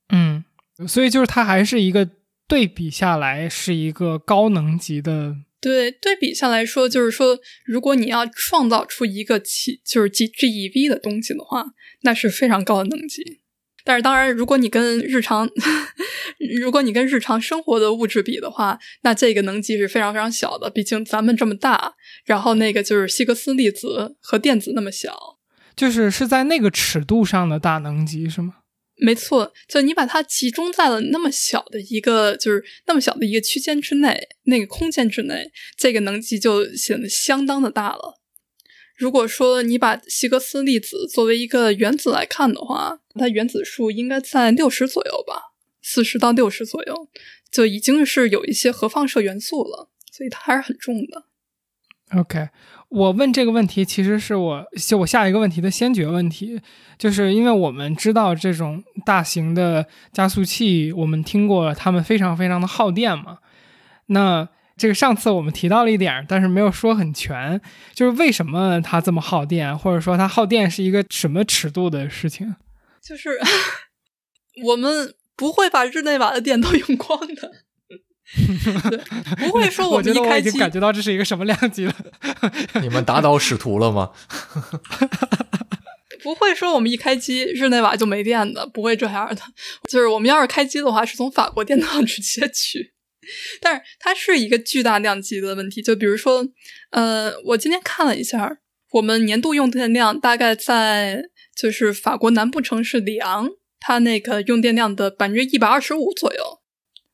[0.09, 0.43] 嗯，
[0.88, 2.09] 所以就是它还是一个
[2.47, 5.36] 对比下来是一个高能级的。
[5.62, 11.67] 对，对比下来说，就是说，如果你要创造出一个起就是 G GeV 的东西的话，
[12.01, 13.39] 那是非常高的能级。
[13.86, 15.49] 但是当然，如果你跟日常，
[16.60, 20.69] 如果你跟日常生活的物质比的话，那这个能级是非常非常小的。
[20.69, 25.39] 毕竟咱们这么大，然后那个就是希格斯粒子和电子那么小，
[25.75, 28.56] 就是是在那个尺度上的大能级是吗？
[28.97, 38.19] 没错，就你把它集中在了那么小的一个，就是那么小的一个区间之内，那个空间之内，这个能级就显得相当的大了。
[38.95, 45.53] 如果说你把希格斯粒子作为一个原子来看的话，它原子数应该在六十左右吧，
[45.84, 47.08] 四十到六十左右，
[47.52, 51.26] 就已经是有一些核放射元素了，所以它还是很重的。
[52.17, 52.50] OK，
[52.89, 56.60] 我问这个问题其实是我就我下一个问题的先决问题，
[56.98, 63.38] 就是因为我们知道这种大型的加速器，我们听过它们非常非常的耗电嘛，
[64.08, 64.50] 那。
[64.76, 67.62] 这个上次我们提到了一点，但是没有说很全，
[67.93, 72.56] 就是为什么它这么耗电，或者说它耗电是一个什么尺度的事情？
[73.00, 73.39] 就是
[74.65, 77.52] 我们不会把日内瓦的电都 用光的，
[79.38, 81.96] 不会说我们一开机感觉到这是一个什么量级了？
[82.82, 84.12] 你们打倒使徒了吗？
[86.24, 89.41] 不会说我们一开机日内瓦就没电的，不会这样的。
[89.89, 92.93] 就是我们要是开机的话，是从法国电脑直接取。
[93.60, 96.46] 但是它是一个巨大量级的问题，就比如说，
[96.91, 98.58] 呃，我今天看了一下，
[98.91, 101.24] 我们年度用电量大概在
[101.56, 103.50] 就是法国南部城市里昂，
[103.86, 106.62] 它那个用电量的百分之一百二十五左右，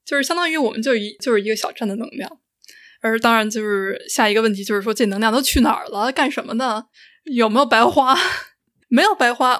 [0.06, 2.40] 就是相当于我们就一就是一个小站的能量。
[3.02, 6.12] 而当然，就是下一个问题就是说，这能量都去哪儿了？
[6.12, 6.86] 干什么呢？
[7.26, 8.16] 有没有白花？
[8.88, 9.60] 没有白花，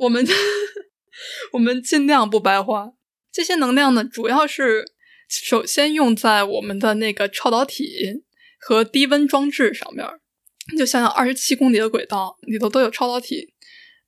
[0.00, 0.26] 我们
[1.54, 2.92] 我们尽量不白花。
[3.32, 4.92] 这些能量呢，主要是。
[5.34, 8.22] 首先用在我们的那个超导体
[8.60, 10.06] 和低温装置上面，
[10.76, 13.54] 就想想二十七公里的轨道里头都有超导体，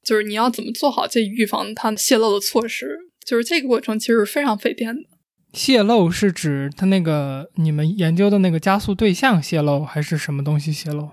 [0.04, 5.02] 就是你要怎么做好这预防它泄漏的措施，就是这个过程其实是非常费电的。
[5.52, 11.10] 泄漏是指它那个你们研究的那个加速对象泄漏，还是什么东西泄漏？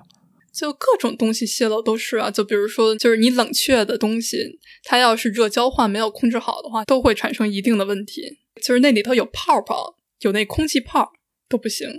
[0.54, 9.95] 就各种东西泄漏都是啊，就比如说，就是你冷却的东西，它要是热交换没有控制好的话，都会产生一定的问题，就是那里头有泡泡。
[10.21, 11.13] 有那空气泡
[11.49, 11.89] 都不行，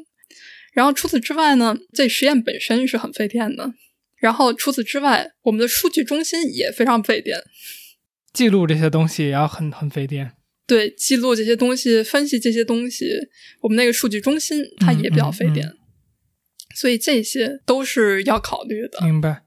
[0.72, 3.74] 然后除此之外呢，这实验本身是很费电的。
[4.22, 7.36] 然后除此之外，我们的数据中心也非常费电，
[8.32, 10.32] 记录这些东西也要很很费电。
[10.66, 13.06] 对，记录这些东西，分析这些东西，
[13.62, 15.72] 我们那个数据中心它也比较费电，
[16.76, 19.04] 所以这些都是要考虑的。
[19.04, 19.42] 明白。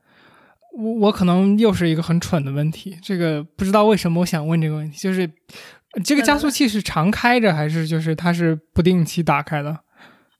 [0.77, 5.31] 我我可能又是一个很蠢的问题，这个不知道为什么我想问这个问题，就是。
[6.03, 9.69] 这个加速器是常开着还是就是它是不定期打开的？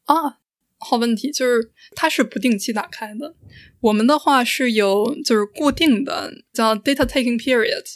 [0.03, 0.39] 啊，
[0.85, 3.33] 好问题，就是它是不定期打开的。
[3.81, 7.95] 我们的话是有就是固定的叫 data taking periods，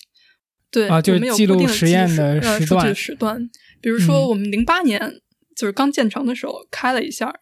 [0.72, 3.50] 对啊，就我们有记录实验的时段呃时段。
[3.82, 5.22] 比如说嗯我们零八年
[5.56, 7.34] 就是刚建成的时候开了一下，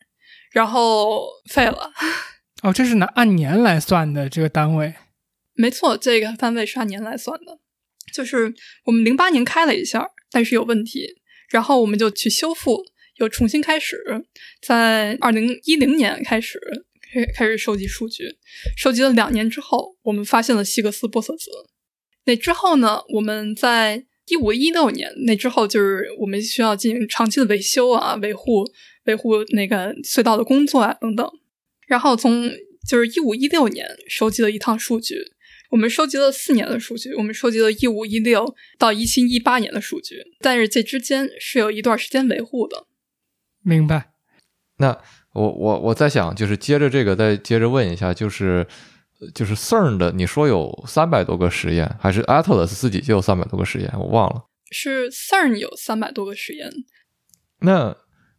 [0.52, 1.92] 然后废了。
[2.64, 4.94] 哦，这是拿按年来算的这个单位。
[5.54, 7.60] 没错，这个单位是按年来算的，
[8.14, 8.54] 就是
[8.86, 11.08] 我们零八年开了一下，但是有问题，
[11.50, 12.84] 然后我们就去修复，
[13.18, 13.98] 又重新开始，
[14.62, 16.60] 在二零一零年开始
[17.14, 18.38] 开开始收集数据，
[18.76, 21.50] 收集了两年之后，我们发现了希格斯玻色子。
[22.26, 28.66] 那之后呢，我们在一五一六年那之后，就是我们需要进行长期的维修啊、维护、
[29.06, 31.28] 维护那个隧道的工作啊等等。
[31.88, 32.52] 然后从
[32.88, 35.16] 就是一五一六年收集了一趟数据，
[35.72, 42.86] 我们收集了四年的数据，我们收集了一五一六到一七一八年的数据，但是这之间是有一段时间维护的。
[43.68, 44.12] 明白。
[44.78, 44.98] 那
[45.34, 48.66] 我我我在想，就是接着这个再接着问一下，就是
[49.36, 53.92] 就是 CERN 的，你说有三百多个实验，还是 Atlas 自己就有三百多个实验？
[54.00, 54.46] 我忘了。
[54.72, 56.72] 是 CERN 有三百多个实验，
[57.60, 57.94] 那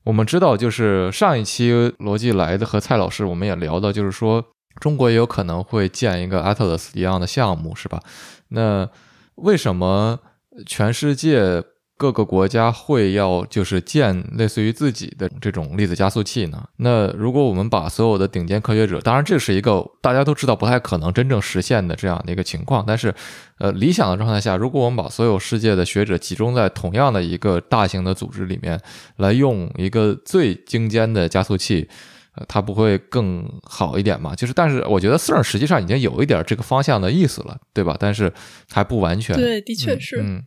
[0.04, 4.42] 我们知道，就是上一期逻辑来的和蔡老师，我们也聊到，就是说
[4.80, 8.02] 中国也有可能会建一个 Atlas 一样的项目，是吧？
[8.48, 8.88] 那
[9.34, 10.20] 为什么
[10.66, 11.62] 全世界
[11.98, 16.66] 各个国家会要就是建类似于自己的这种粒子加速器呢？
[16.76, 23.12] 那如果我们把所有的顶尖科学者，当然这是一个大家都知道不太可能真正实现的这样的一个情况，但是
[23.58, 28.80] 呃理想的状态下，如果我们把所有世界的学者集中在同样的一个大型的组织里面，
[29.16, 31.88] 来用一个最精尖的加速器。
[32.36, 34.32] 呃，它不会更好一点吗？
[34.32, 37.96] 就是，但是我觉得 CERN 实际上已经有一点这个方向的意思了，对吧？
[37.98, 38.32] 但是
[38.70, 39.34] 还不完全。
[39.34, 40.20] 对，的确是。
[40.22, 40.44] 嗯，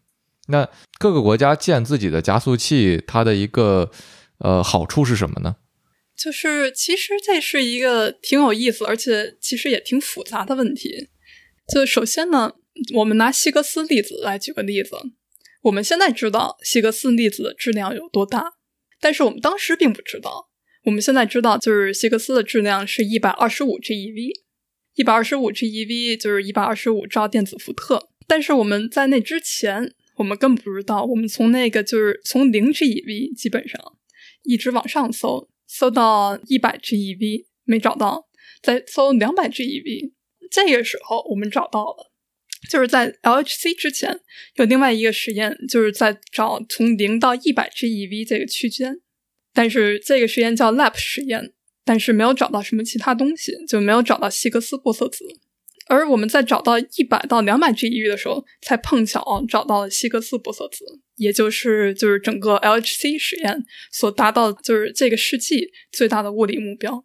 [0.51, 3.89] 那各个国家建自己的加速器，它的一个
[4.37, 5.55] 呃好处是什么呢？
[6.15, 11.09] 就是其实这是一个挺有意思，而且其实也挺复杂的问题。
[11.73, 12.53] 就首先呢，
[12.93, 14.91] 我们拿希格斯粒子来举个例子，
[15.63, 18.53] 我们现在知道希格斯粒子的质量有多大，
[18.99, 20.49] 但是我们当时并不知道。
[20.83, 24.31] 我们现在知道，就是希格斯的质量是一百二十五 GeV，
[24.95, 28.09] 一百二十五 GeV 就是一百二十五兆电子伏特。
[28.27, 33.81] 但是我们在那之前，我们更不知道，我们从那个就是从零 GeV 基本上
[34.43, 38.27] 一直往上搜，搜到一百 GeV 没找到，
[38.61, 40.11] 再搜两百 GeV，
[40.51, 42.11] 这个时候我们找到了。
[42.69, 44.19] 就是在 LHC 之前
[44.57, 49.01] 有另外一个实验，就是在找从零到一百 GeV 这个区间。
[49.51, 51.53] 但是这个实验叫 LAP 实验，
[51.83, 55.25] 但是没有找到什么其他东西，就没有找到希格斯玻色子。
[55.91, 60.85] 而我们在找到一百到两百 GeV 的时候，才碰巧找到了希格斯玻色子，
[61.17, 67.03] 也就是就是整个 LHC 实验所达到的就是这个世纪最大的物理目标。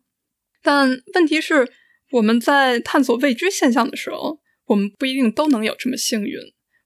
[0.63, 1.69] 但问题是，
[2.13, 6.39] 我们在探索未知现象的时候，我们不一定都能有这么幸运。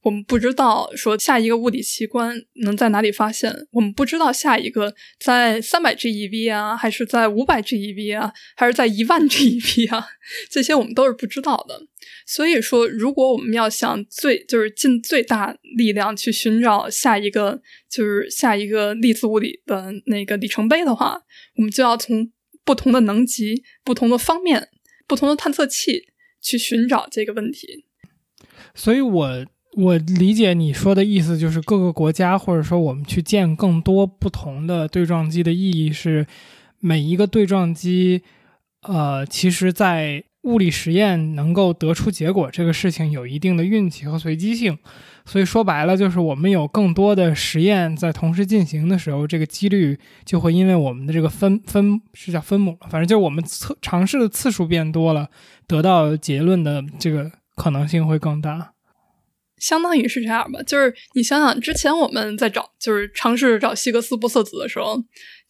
[0.03, 10.09] 我们不知道说下一个物理奇观能在哪里发现，我们不知道下一个在三百 GeV 啊，还是在五百 GeV 啊，还是在一万 GeV 啊，
[10.51, 11.83] 这些我们都是不知道的。
[12.27, 17.61] 所以说，如果我们要想最就是尽最大力量去寻找下一个
[17.91, 21.21] 就是下一个粒子物理的那个里程碑的话，
[21.57, 22.31] 我们就要从
[22.65, 24.69] 不同的能级、不同的方面、
[25.07, 26.07] 不同的探测器
[26.41, 27.85] 去寻找这个问题。
[28.75, 36.27] 所以我我理解你说的意思，就是各个国家或者说我们去建更多不同的对撞机的意义是，
[36.81, 38.23] 每一个对撞机，
[38.83, 44.77] 呃，其实在物理实验能够得出结果这个事情有一定的运气和随机性。
[45.25, 55.29] 所以说白了，就是我们有更多的实验在同时进行的时候，这个几率就会因为我们的这个分分是叫分母，反正就是我们测尝试的次数变多了，
[55.69, 58.73] 得到结论的这个可能性会更大。
[59.61, 65.01] 相当于是这样吧，就是你想想，之前我们在找，就是尝试找希格斯玻色子的时候，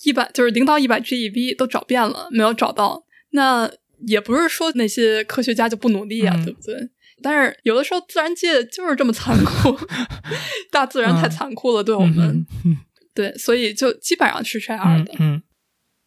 [0.05, 3.05] 一百就是零到一百 GeV 都找遍了，没有找到。
[3.31, 3.71] 那
[4.07, 6.91] 也不是说那些科学家就不努力啊，嗯对不对？
[7.23, 9.79] 但是有的时候自然界就是这么残酷，
[10.73, 12.45] 大自然太残酷了，对我们。
[13.13, 15.13] 对，所以就基本上是这样的。
[15.19, 15.43] 嗯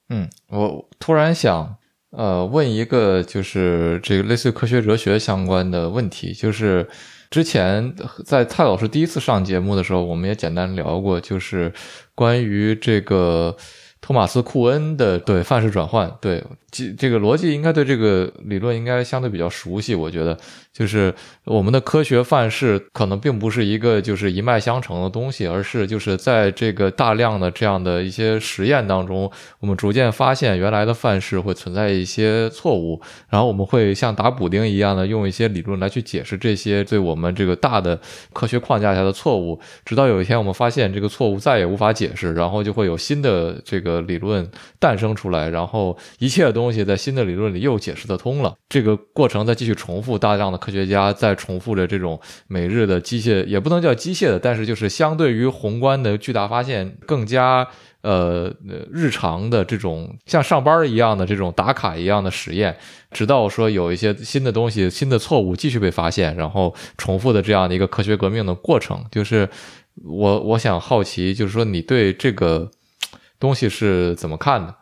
[0.09, 1.77] 嗯，我突然想，
[2.11, 6.87] 呃，问一个就是这个类似于科学哲学相关的问题，就是
[7.33, 11.73] 之前在蔡老师第一次上节目的时候，我们也简单聊过，就是
[12.13, 13.57] 关于这个
[14.01, 19.95] 托马斯·库恩的对范式转换，对这这个逻辑应该对这个理论应该相对比较熟悉。
[19.95, 20.37] 我觉得
[20.73, 21.13] 就是
[21.45, 37.97] 我们的科学范式可能并不是一个就是一脉相承的东西，而是就是在这个大量的这样的一些实验当中，我们逐渐发现原来的范式会存在一些错误，然后我们会像打补丁一样的用一些理论来去解释这些对我们这个大的
[38.33, 44.03] 科学框架下的错误，直到有一天我们发现这个错误再也无法解释，然后就会有新的这个。
[44.03, 44.49] 理论
[44.79, 48.55] 诞生出来，然后一切都东西在新的理论里又解释得通了。
[48.69, 57.67] 这个过程在继续重复，大量的科学家在重复着这种每日的机械，也不能叫机械的，但是就是相对于宏观的巨大发现，更加
[58.01, 58.49] 呃
[58.91, 62.77] 日常的这种像上班一样的这种打卡一样的实验，
[63.11, 69.03] 直到说有一些新的东西、新的错误继续被发现，然后重复的这样的一个科学革命的过程。
[69.11, 69.49] 就是
[70.03, 72.71] 我我想好奇，就是说你对这个。
[73.39, 74.73] 东西是怎么看的？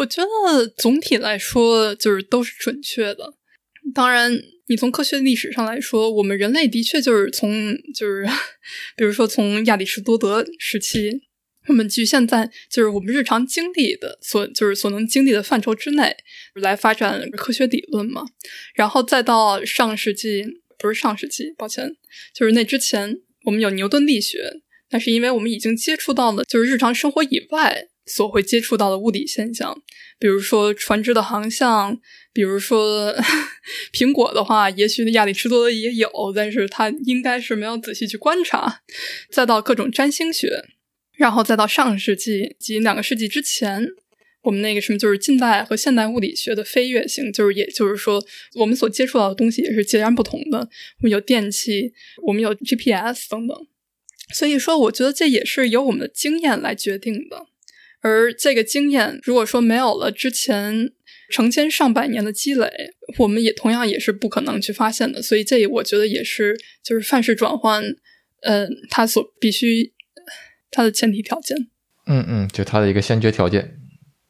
[0.00, 3.34] 我觉得总体来说就是都是准确的。
[3.94, 4.32] 当然，
[4.68, 8.26] 你从科学历史上来说，我们人类的确就是从就是，
[8.96, 11.20] 比如说从亚里士多德时期，
[11.68, 16.16] 我们局限在就是我们日常经历的所就是所能经历的范畴之内
[16.54, 18.24] 来发展科学理论嘛。
[18.74, 20.44] 然后再到上世纪，
[20.78, 21.94] 不是上世纪，抱歉，
[22.34, 27.88] 就是那之前，我们有牛顿力学，那是因为我们已经接触到了就是日常生活以外。
[28.06, 29.82] 所会接触到的物理现象，
[30.18, 32.00] 比如说船只的航向，
[32.32, 33.14] 比如说
[33.92, 38.82] 苹果的话，也许亚里士多德也有，但是他应该是没有仔细去观察。
[39.30, 40.64] 再到各种占星学，
[41.16, 43.86] 然后再到上个世纪及两个世纪之前，
[44.42, 48.24] 我们那个什么就是近代和现代物理学的飞跃性，就是也就是说，
[48.56, 50.58] 我们所接触到的东西也是截然不同的。
[50.58, 51.92] 我们有电器，
[52.26, 53.56] 我们有 GPS 等等，
[54.34, 57.46] 所以说，我觉得这也是由我们的经验来决定的。
[58.00, 60.90] 而这个经验，如果说没有了之前
[61.30, 62.68] 成千上百年的积累，
[63.18, 65.22] 我们也同样也是不可能去发现的。
[65.22, 67.84] 所以，这我觉得也是就是范式转换，
[68.42, 69.92] 嗯，它所必须
[70.70, 71.56] 它的前提条件。
[72.06, 73.76] 嗯嗯，就它的一个先决条件。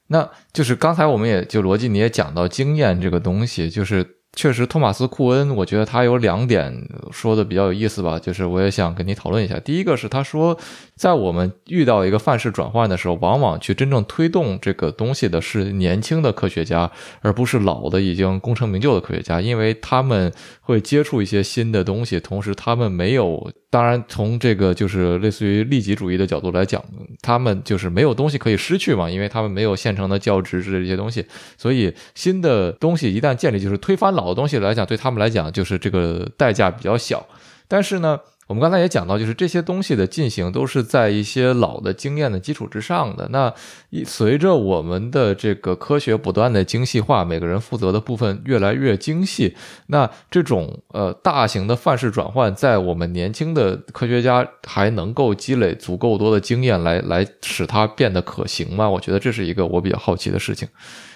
[0.08, 4.19] 那就是刚才我们也就逻辑你也讲到经验这个东西，就是。
[4.36, 6.72] 确实，托马斯·库恩，我觉得他有两点
[7.10, 9.58] 说的比较有意思吧，就是我也想跟你讨论一下。
[9.58, 10.56] 第一个是他说，
[10.94, 16.90] 在我们遇到一个范式转换的时候，往往去真正推动这个东西的是年轻的科学家，
[17.22, 23.50] 而不是老的已经功成名就的科学家，因为他们会接触一些新的东西，同时他们没有。
[23.72, 26.82] 当然，从这个就是类似于利己主义的角度来讲，
[27.22, 31.24] 他们就是没有东西可以失去嘛，因为他们没有现成的教职之类这些东西，
[31.56, 37.26] 所以新的东西一旦建立，就是推翻老的东西来讲，对他们来讲就是这个代价比较小。
[37.66, 38.20] 但是呢。
[38.50, 43.28] 我们刚才也讲到，就是这些东西的进行都是在一些老的经验的基础之上的。
[43.30, 43.54] 那
[44.04, 49.54] 随着我们的这个科学不断的精细化，每个人负责的部分越来越精细，
[49.86, 58.90] 那这种呃大型的范式转换，在我们年轻的科学家还能够积累足够多的经验来来使它变得可行吗？
[58.90, 60.68] 我觉得这是一个我比较好奇的事情。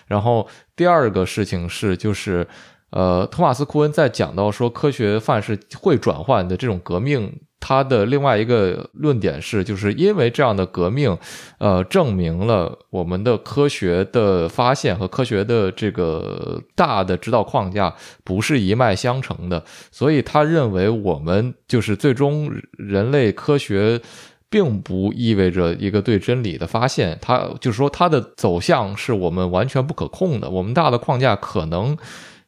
[0.06, 0.46] 然后
[0.76, 2.46] 第二个事情是就是。
[2.94, 11.18] 呃，托马斯·库恩在讲到说科学范式会转换的这种革命，他的另外一个论点是，就是因为这样的革命，
[11.58, 17.92] 呃，证明了我们的科学的发现和科学的这个大的指导框架
[18.22, 24.00] 不是一脉相承的，所以他认为我们就是最终人类科学
[24.48, 31.98] 并不意味着一个对真理的发现，他就是说它的走向是我们完全不可控的，我们大的框架可能。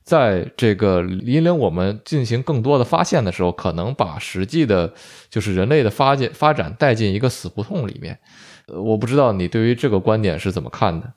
[0.06, 4.94] 在这个引领我们进行更多的发现的时候，可能把实际的，
[5.28, 8.20] 就是人类的发展发展带进一个死胡同里面。
[8.68, 11.14] 呃，我不知道你对于这个观点是怎么看的？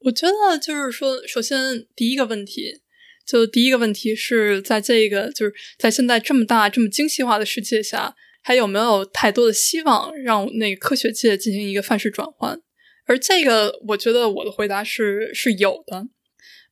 [0.00, 2.80] 我觉得就是说，首先第一个问题，
[3.24, 12.60] 就第一个问题是在这个就是在现在这么大这么精细化的世界下，还有没有太多的希望让那科学界进行一个范式转换？
[13.06, 16.08] 而这个，我觉得我的回答是是有的，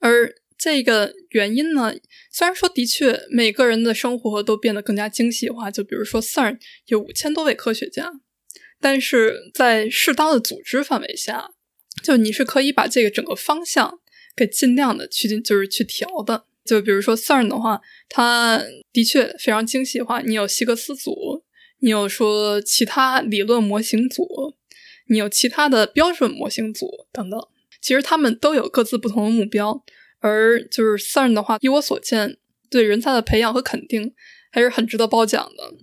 [0.00, 0.34] 而。
[0.58, 1.94] 这个原因呢，
[2.32, 8.12] 虽然说的确每个人的生活都变得更加精细化，就比如说 CERN 有五千多位科学家，
[8.80, 11.52] 但是在适当的组织范围下，
[12.02, 14.00] 就你是可以把这个整个方向
[14.34, 16.46] 给尽量的去就是去调的。
[16.64, 18.60] 就比如说 CERN 的话，它
[18.92, 21.44] 的确非常精细化，你有希格斯组，
[21.78, 24.26] 你有说其他理论模型组，
[25.06, 27.40] 你有其他的标准模型组等等，
[27.80, 29.84] 其实他们都有各自不同的目标。
[30.20, 32.36] 而就是 CERN 的话，依我所见，
[32.70, 34.12] 对人才的培养和肯定
[34.50, 35.74] 还是很值得褒奖的。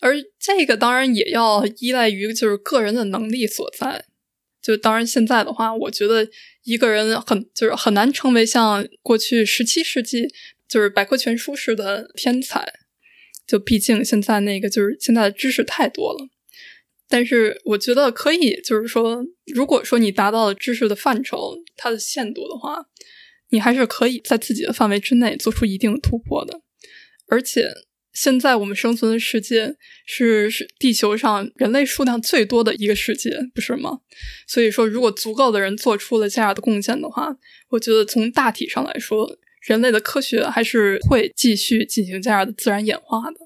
[0.00, 4.04] 而这个当然也要依赖于就是个人的能力所在。
[4.60, 6.26] 就当然现在的话，我觉得
[6.62, 10.26] 一个人很就是很难成为像过去十七世纪
[10.66, 12.66] 就是百科全书式的天才，
[13.46, 16.28] 就毕竟现在那个就是现在的知识太多了。
[17.06, 19.22] 但是我觉得可以，就是说，
[19.54, 22.86] 如果说你达到了知识的范畴，它的限度的话，
[23.54, 26.60] 你还是可以在自己的范围之内做出一定的突破的，
[27.28, 27.72] 而且。
[28.14, 29.74] 现在我们生存的世界
[30.06, 33.98] 是是地球上人类数量最多的一个世界，不是吗？
[34.46, 37.36] 所以说，如果足够的人做出了这样的贡献的话，
[37.70, 39.36] 我觉得从大体上来说，
[39.66, 43.40] 人类的科学还是会继续进行这样的自然演化的。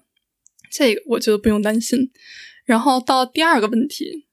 [0.71, 2.11] 这个我觉得不用担心。
[2.67, 4.27] 然后到第二个问题，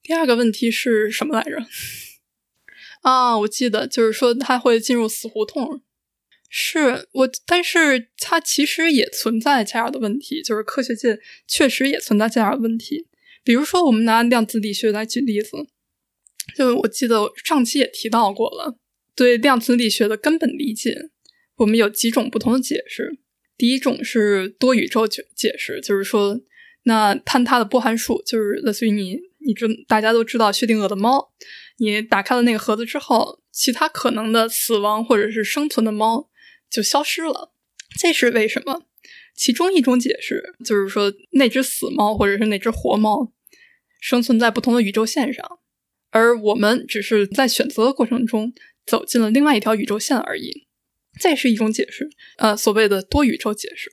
[0.00, 1.66] 第二个问题是什么来着？
[3.06, 5.80] 啊，我记得就是说它会进入死胡同。
[6.48, 13.06] 是我，但是它其实也存在这样的问题，就是科学界确实也存在这样的问题。
[13.44, 15.50] 比如说，我们拿量子力学来举例子，
[16.56, 18.76] 就我记得上期也提到过了，
[19.14, 21.10] 对量子力学的根本理解，
[21.58, 23.18] 我们有几种不同的解释。
[23.56, 26.40] 第一种是多宇宙解解释，就是说，
[26.82, 31.32] 那坍塌的波函数，就是类似于你，你知大家都知道薛定谔的猫，
[31.78, 36.30] 你打开了那个盒子之后，其他可能的死亡或者是生存的猫。
[36.68, 37.52] 就消失了，
[37.96, 38.82] 这是为什么？
[39.36, 43.32] 其中一种解释就是说，那只死猫或者是那只活猫
[44.00, 45.60] 生存在不同的宇宙线上，
[46.10, 48.52] 而我们只是在选择的过程中
[48.84, 50.66] 走进了另外一条宇宙线而已。
[51.20, 53.90] 这是一种解释，呃，所谓的多宇宙解释。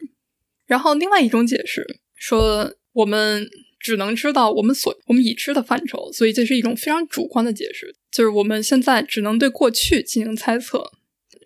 [0.66, 3.48] 然后另外一种解释说，我们
[3.84, 10.92] 只能知道我们所我们已知的范畴，所以这是一种非常主观的解释，就是我们现在只能对过去进行猜测。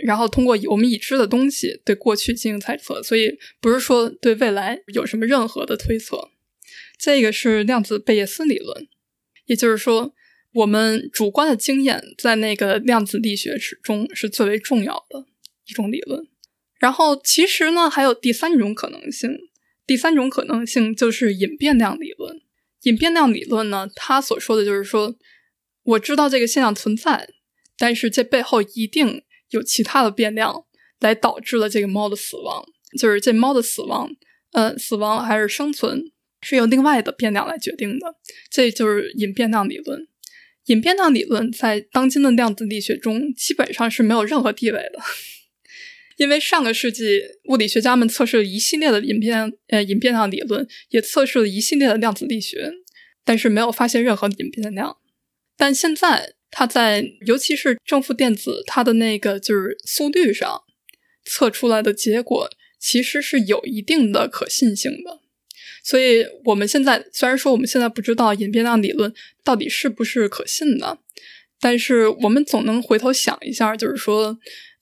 [0.05, 6.29] 然后通过我们已知的东西对过去进行猜测，所以不是说对未来有什么任何的推测。
[6.99, 8.88] 这个是量子贝叶斯理论，
[9.47, 10.13] 也就是说，
[10.53, 15.25] 我们主观的经验在那个量子力学之中是最为重要的
[15.65, 16.27] 一种理论。
[16.79, 19.31] 然后其实呢，还有第三种可能性，
[19.88, 22.39] 第三种可能性就是隐变量理论。
[22.83, 25.15] 隐变量理论呢，它所说的就是说，
[25.83, 27.29] 我知道这个现象存在，
[27.75, 29.23] 但是这背后一定。
[29.51, 30.65] 有其他的变量
[30.99, 32.65] 来导致了这个猫的死亡，
[32.99, 34.09] 就是这猫的死亡，
[34.51, 36.11] 呃，死亡还是生存
[36.41, 38.15] 是由另外的变量来决定的，
[38.51, 40.05] 这就是隐变量理论。
[40.65, 44.99] 隐变量理论在当今的量子力学中基本上是没有任何地位的，
[46.18, 52.74] 因为上个世纪物理学家们测试了一系列的隐变呃隐变量理论，也测试了一系列的量子力学，
[53.24, 54.97] 但是没有发现任何隐变量。
[55.55, 56.34] 但现在。
[56.49, 60.63] 它在，尤其是正负电子，它的那个就是速率上
[61.26, 62.49] 测出来的结果，
[62.80, 65.20] 其实是有一定的可信性的。
[65.84, 69.13] 所以，我们现在虽然说我们现在不知道隐变量理论
[69.43, 70.99] 到底是不是可信的，
[71.59, 74.39] 但是我们总能回头想一下，就是说，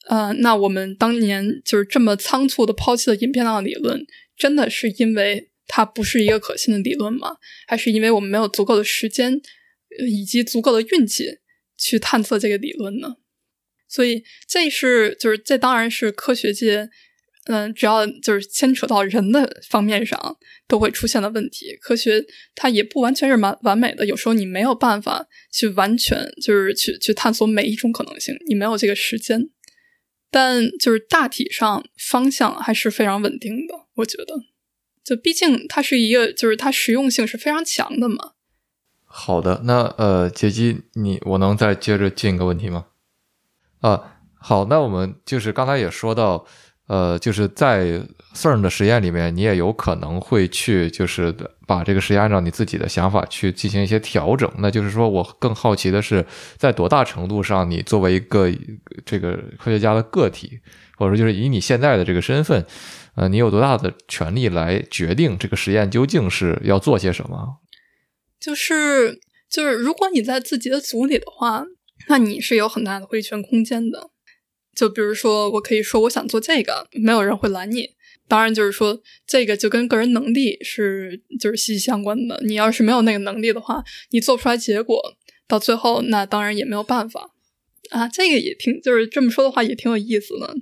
[0.09, 4.05] 呃，那我们当年就是这么仓促的抛弃了隐变量理论，
[4.37, 7.37] 真的是因为它不是一个可信的理论吗？
[7.67, 9.41] 还是因为我们没有足够的时间
[10.07, 11.39] 以及足够的运气？
[11.77, 13.17] 去探测这个理论呢，
[13.89, 16.89] 所以这是就是这当然是科学界，
[17.47, 20.37] 嗯，只要就是牵扯到人的方面上
[20.69, 21.75] 都会出现的问题。
[21.81, 22.23] 科学
[22.55, 29.49] 它也不完全是完完美的，有时候你没有办法去完全就是去去探索每一种可能性，你没有这个时间。
[30.35, 34.33] 但就是大体上方向还是非常稳定的，我觉得，
[35.01, 38.33] 就毕竟它是一个就是它实用性是非常强的嘛。
[39.05, 42.87] 好的，那呃，杰基，你我能再接着进一个问题吗？
[43.79, 46.45] 啊，好，那我们就是刚才也说到，
[46.87, 47.99] 呃，就是在
[48.35, 51.33] CERN 的实验里面，你也有可能会去，就是
[51.65, 54.51] 把这个实验按照你自己的想法去进行一些调整。
[54.59, 56.25] 那就是说我更好奇的是，
[56.57, 58.51] 在多大程度上，你作为一个
[59.03, 60.59] 这个科学家的个体，
[60.97, 62.63] 或者说就是以你现在的这个身份，
[63.15, 67.61] 呃，你有多大的权利来决定这个实验究竟是要做些什么？
[68.39, 69.19] 就是
[69.49, 71.65] 就是，如果你在自己的组里的话，
[72.09, 74.11] 那你是有很大的挥拳空间的。
[74.75, 77.91] 就比如说，我可以说我想做这个，没有人会拦你。
[78.27, 82.41] 当然，就是说这个就跟个人能力是就是息息相关的。
[82.43, 84.99] 你要是没有那个能力的话，你做不出来结果，
[85.47, 87.31] 到最后那当然也没有办法
[87.91, 88.07] 啊。
[88.07, 90.55] 这个也挺就是这么说的话也挺有意思的。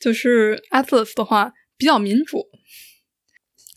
[0.00, 2.46] 就是 Atlas 的话比较民主，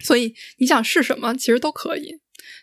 [0.03, 2.19] 所以你想是什么其实都可以。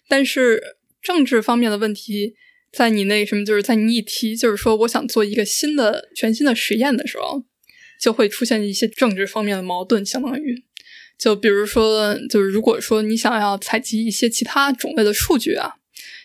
[0.07, 0.63] 但是
[1.01, 2.35] 政治方面的问题，
[2.71, 7.45] 在你那什么，就是在你一提，就是说我想做一个新的、全新的实验的时候，
[8.01, 10.05] 就会出现一些政治方面的矛盾。
[10.05, 10.65] 相当于，
[11.19, 15.77] 就比如说，就是如果说你想要采集一些其他种类的数据啊，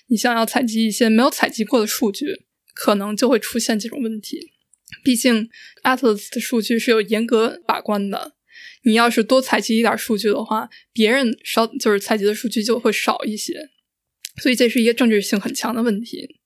[0.07, 2.43] 你想要采集一些没有采集过的数据，
[2.75, 4.51] 可能就会出现这种问题。
[5.03, 5.49] 毕竟
[5.83, 8.33] Atlas 的数据是有严格把关的，
[8.83, 13.71] 你要是多采集一点数据的话，别人少就是采集的数据就会少一些，
[14.41, 16.39] 所以这是一个政治性很强的问题。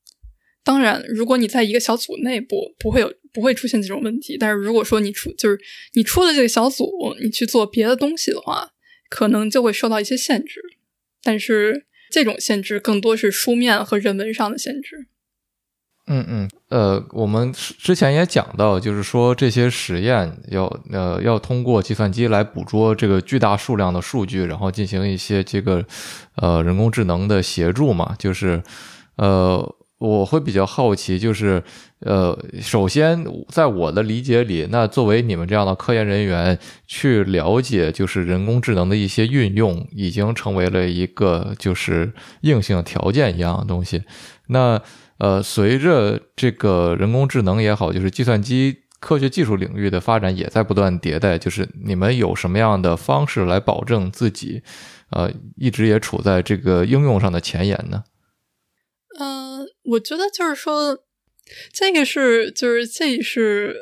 [0.64, 4.38] 当然，如果你在一个小组内部，不会有不会出现这种问题。
[4.38, 5.58] 但是如果说你出就是
[5.94, 8.72] 你出了这个小组，你去做别的东西的话，
[9.10, 10.62] 可能就会受到一些限制。
[11.24, 15.08] 但是这种限制更多是书面和人文上的限制。
[16.06, 25.86] 嗯嗯，呃，我们之前也讲到，就是说这些实验要呃要通过计算机来捕捉这个巨大数量的数据，然后进行一些这个
[26.36, 28.14] 呃人工智能的协助嘛。
[28.20, 28.62] 就是
[29.16, 31.64] 呃，我会比较好奇，就是
[32.02, 42.12] 呃，首先在我的理解里，那作为你们这样的科研人员去了解，就是人工智能的一些运用，已经成为了一个就是
[42.42, 44.04] 硬性条件一样的东西。
[44.48, 44.82] 那
[45.20, 51.38] 呃，随着这个人工智能也好，就是计算机科学技术领域的发展也在不断迭代。
[51.38, 54.62] 就是你们有什么样的方式来保证自己，
[55.10, 58.04] 呃，一直也处在这个应用上的前沿呢？
[59.20, 61.00] 嗯，我觉得就是说，
[61.74, 63.76] 这个是就是这是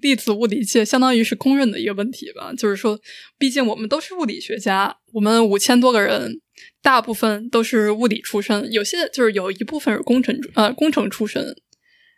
[0.00, 2.52] 粒子物理界相当于是公认的一个问题吧。
[2.56, 3.00] 就是说，
[3.36, 6.40] 毕竟我们都是物理学家，我们五千多个人。
[6.88, 11.54] 大部分都是物理出身，有些就是有一部分是工程呃工程出身，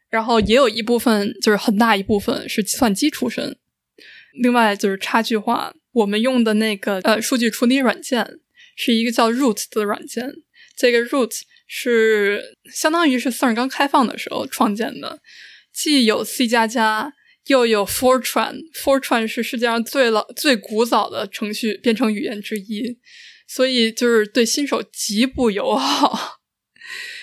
[0.09, 3.57] 然后也有一部分就是很大一部分是计算机出身。
[4.41, 8.39] 另外就是差距化，我们用的那个呃数据处理软件
[8.77, 10.33] 是一个叫 Root 的软件，
[10.77, 11.33] 这个 Root
[11.67, 15.21] 是相当于是 CERN 刚开放的时候创建的，
[15.73, 17.13] 既有 C 加加，
[17.49, 22.99] 又有 Fortran，Fortran 是世界上最老最古早的程序编程语言之一。
[23.53, 26.39] 所以就是对新手极不友好，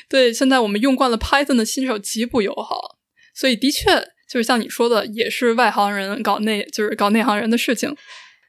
[0.09, 2.97] 对现在我们用惯了 Python 的新手极不友好。
[3.33, 3.95] 所以的确
[4.29, 7.95] 就是像你说的，也是外行人搞内就是搞内行人的事情。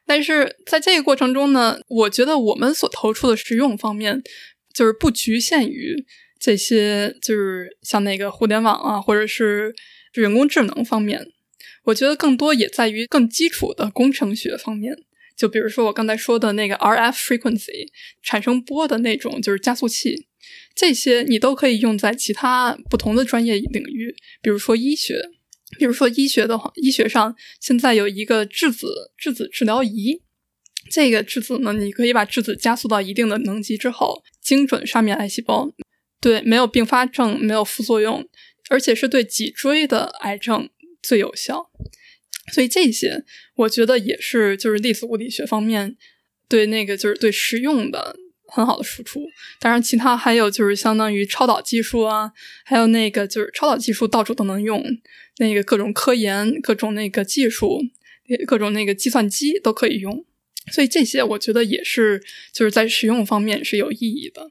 [0.05, 4.21] 但是在这个过程中呢，我觉得我们所投出的实用方面，
[4.75, 6.05] 就是不局限于
[6.41, 9.73] 这些，就是像那个互联网啊，或者是
[10.13, 11.29] 人工智能方面。
[11.85, 14.97] 我觉得更多也在于更基础的工程学方面。
[15.39, 17.89] 就比如说我刚才说的那个 RF frequency
[18.25, 20.27] 产生波的那种，就是加速器，
[20.75, 25.23] 这些你都可以用在其他不同的专业领域，比如说医学，
[25.79, 30.21] 比如说医学的话，医学上现在有一个质子质子治疗仪，
[30.91, 35.71] 这个质子呢，你可以把质子加速到一定的能级之后，精准杀灭癌细胞，
[36.21, 38.29] 对，没有并发症，没有副作用，
[38.71, 40.69] 而且是对脊椎的癌症
[41.01, 41.71] 最有效。
[42.53, 43.25] 所以这些，
[43.57, 45.97] 我觉得也是就是粒子物理学方面
[46.49, 49.27] 对那个就是对实用的很好的输出。
[49.61, 52.33] 当然，其他还有就是相当于超导技术啊，
[52.65, 54.83] 还有那个就是超导技术到处都能用，
[55.39, 57.83] 那个各种科研、各种那个技术、
[58.47, 60.25] 各种那个计算机都可以用。
[60.73, 62.23] 所以这些我觉得也是
[62.53, 64.51] 就是在实用方面是有意义的。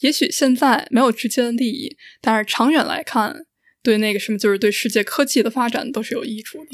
[0.00, 3.46] 也许现在没有直接的利益，但是长远来看，
[3.82, 6.70] 对那个什么就是对世界科技的发展都是有益处的。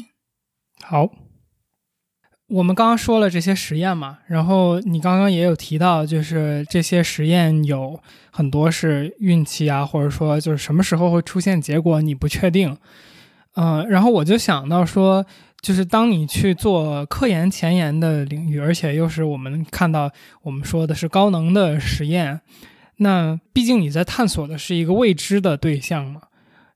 [0.81, 1.09] 好，
[2.47, 7.99] 我们刚刚说了这些实验嘛，然后你刚刚也有提到，就是这些实验有
[8.29, 12.77] 很多是运气啊，或者说就是什么时候会出现结果你不确定。
[13.55, 15.25] 嗯，然后我就想到说，
[15.59, 20.11] 就是当你去做科研前沿的领域，而且又是我们看到
[20.43, 22.41] 我们说的是高能的实验，
[22.97, 26.21] 那毕竟你在探索的是一个未知的对象嘛，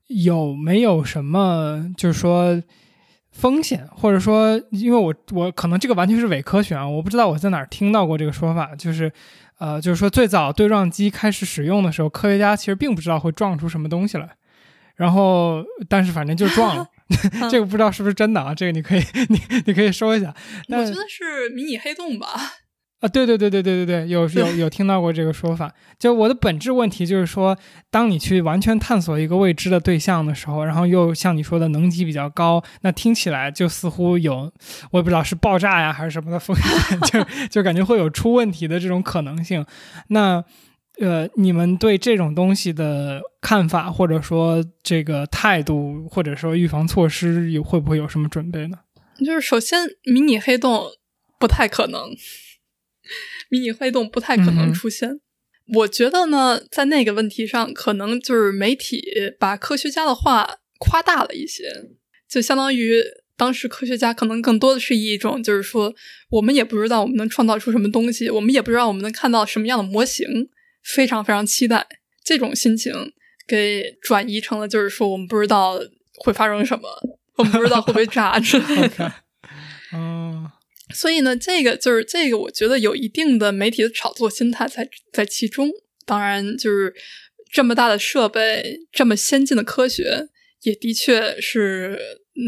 [0.08, 2.60] 有没有什么就是说？
[3.40, 9.10] 风险，或者说，因为我我可能这个完全是伪科学啊，我不知道我在哪儿听到过这个说法，就是，
[9.58, 14.28] 呃，就是说最早对撞机开始使用的时候，科学家其实并不知道会撞出什么东西来，
[14.96, 16.86] 然后但是反正就撞了，
[17.50, 18.54] 这个不知道是不是真的啊？
[18.54, 20.34] 这个你可以 你你可以说一下，
[20.68, 22.28] 我觉得是迷你黑洞吧。
[23.00, 25.72] 啊，对对对对对对对，有有有听到过这个说法。
[25.98, 27.56] 就我的本质问题就是说，
[27.90, 34.52] 当你去完全探索一个未知的对象的时候，然后又像你说的能级比较高，那听起来就似乎有，
[34.90, 39.64] 我也不知道是爆炸呀还是什么的风险， 就就感觉会有出问题的这种可能性。
[40.08, 40.44] 那
[41.00, 48.76] 呃，你们对这种东西的看法，或者说这个态度，或者说预防措施，有会不会有什么准备呢？
[49.24, 50.82] 就是首先，迷你黑洞
[51.38, 52.02] 不太可能。
[53.48, 55.20] 迷你黑洞不太可能出现，
[55.74, 59.02] 我觉得呢，在那个问题上，可能就是媒体
[59.38, 61.64] 把科学家的话夸大了一些，
[62.28, 63.02] 就相当于
[63.36, 65.94] 当时科学家可能更多的是一种，就是说，
[66.30, 70.26] 我们也不知道我们能创造出什么东西，我们也不知道我们能看到什么样的模型，
[70.82, 71.86] 非常非常期待。
[72.22, 72.92] 这种心情
[73.48, 75.80] 给转移成了，就是说我们不知道
[76.18, 76.88] 会发生什么，
[77.36, 79.12] 我们不知道会不会炸之类的。
[79.92, 80.48] 嗯
[80.92, 85.70] 所以呢，这个就是这个，我觉得有一定的媒体的炒作心态在在其中。
[86.06, 86.92] 当然，就是
[87.52, 90.28] 这么大的设备，这么先进的科学，
[90.62, 91.98] 也的确是，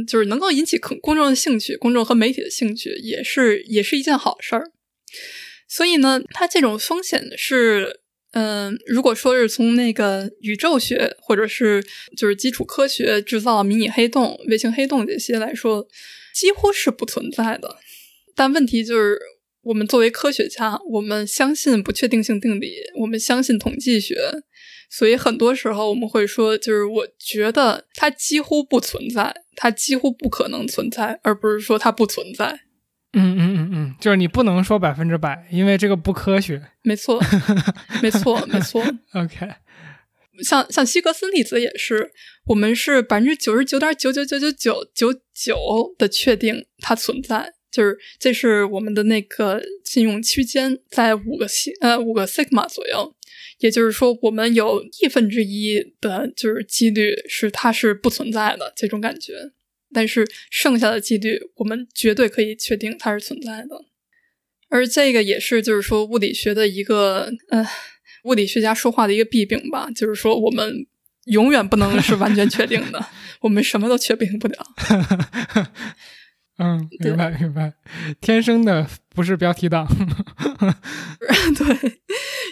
[0.09, 4.73] 就是能够引起公公众的兴趣，公众和媒体的兴趣，也是也是一件好事儿。
[5.69, 8.01] 所以呢，它这种风险是，
[8.33, 11.85] 嗯、如果说是从那个宇宙学或者是
[12.17, 15.87] 就是基础科学制造迷你黑洞、卫星黑洞这些来说，
[16.35, 17.77] 几乎是不存在的。
[18.35, 19.19] 但问题就是，
[19.63, 24.17] 我们作为科学家，我们相信不确定性定理，我们相信统计学，
[24.91, 32.61] 所以很多时候我们会说，就是我觉得它几乎不存在，它几乎不可能存在，而不是说它不存在。
[33.15, 36.63] 嗯嗯嗯嗯，就是你不能说百分之百，因为这个不科学。
[36.83, 37.21] 没错，
[38.03, 38.83] 没错，没错。
[39.13, 39.49] OK，
[40.43, 42.11] 像像希格斯粒子也是，
[42.47, 53.15] 我们是百分之九十九点九九九九九九九的确定它存在，就是这是我们的那个信用区间在五个西呃五个 sigma 左右，
[53.59, 59.33] 也就是说我们有亿分之一的就是几率是它是不存在的这种感觉，
[59.93, 63.87] 但是剩下的几率我们绝对可以确定它是存在的。
[64.69, 67.63] 而这个也是，就是说物理学的一个，呃，
[68.25, 70.87] 物理学家说话的一个弊病吧，就是说我们
[71.27, 73.07] 永远不能是完全确定的，
[73.43, 74.67] 我们什么都确定不了。
[76.63, 77.73] 嗯，明白明白，
[78.21, 79.85] 天生的不是标题党。
[81.59, 82.01] 对，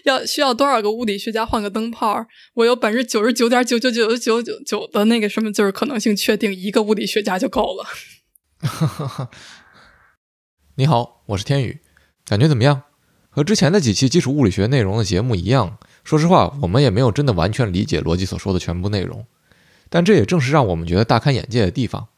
[0.05, 2.27] 要需要多少个物理学家换个灯泡？
[2.55, 7.87] 我有百分之九十九点九九九九九九的那个什么，就是可能性确定，一个物理学家就够了。
[10.75, 11.79] 你好，我是天宇，
[12.25, 12.83] 感觉怎么样？
[13.29, 19.25] 和之前的几期基础物理学内容的节目一样，说实话，我们也没有真的完全理解逻辑所说的全部内容，
[19.89, 22.09] 但这也正是让我们觉得大开眼界的地方。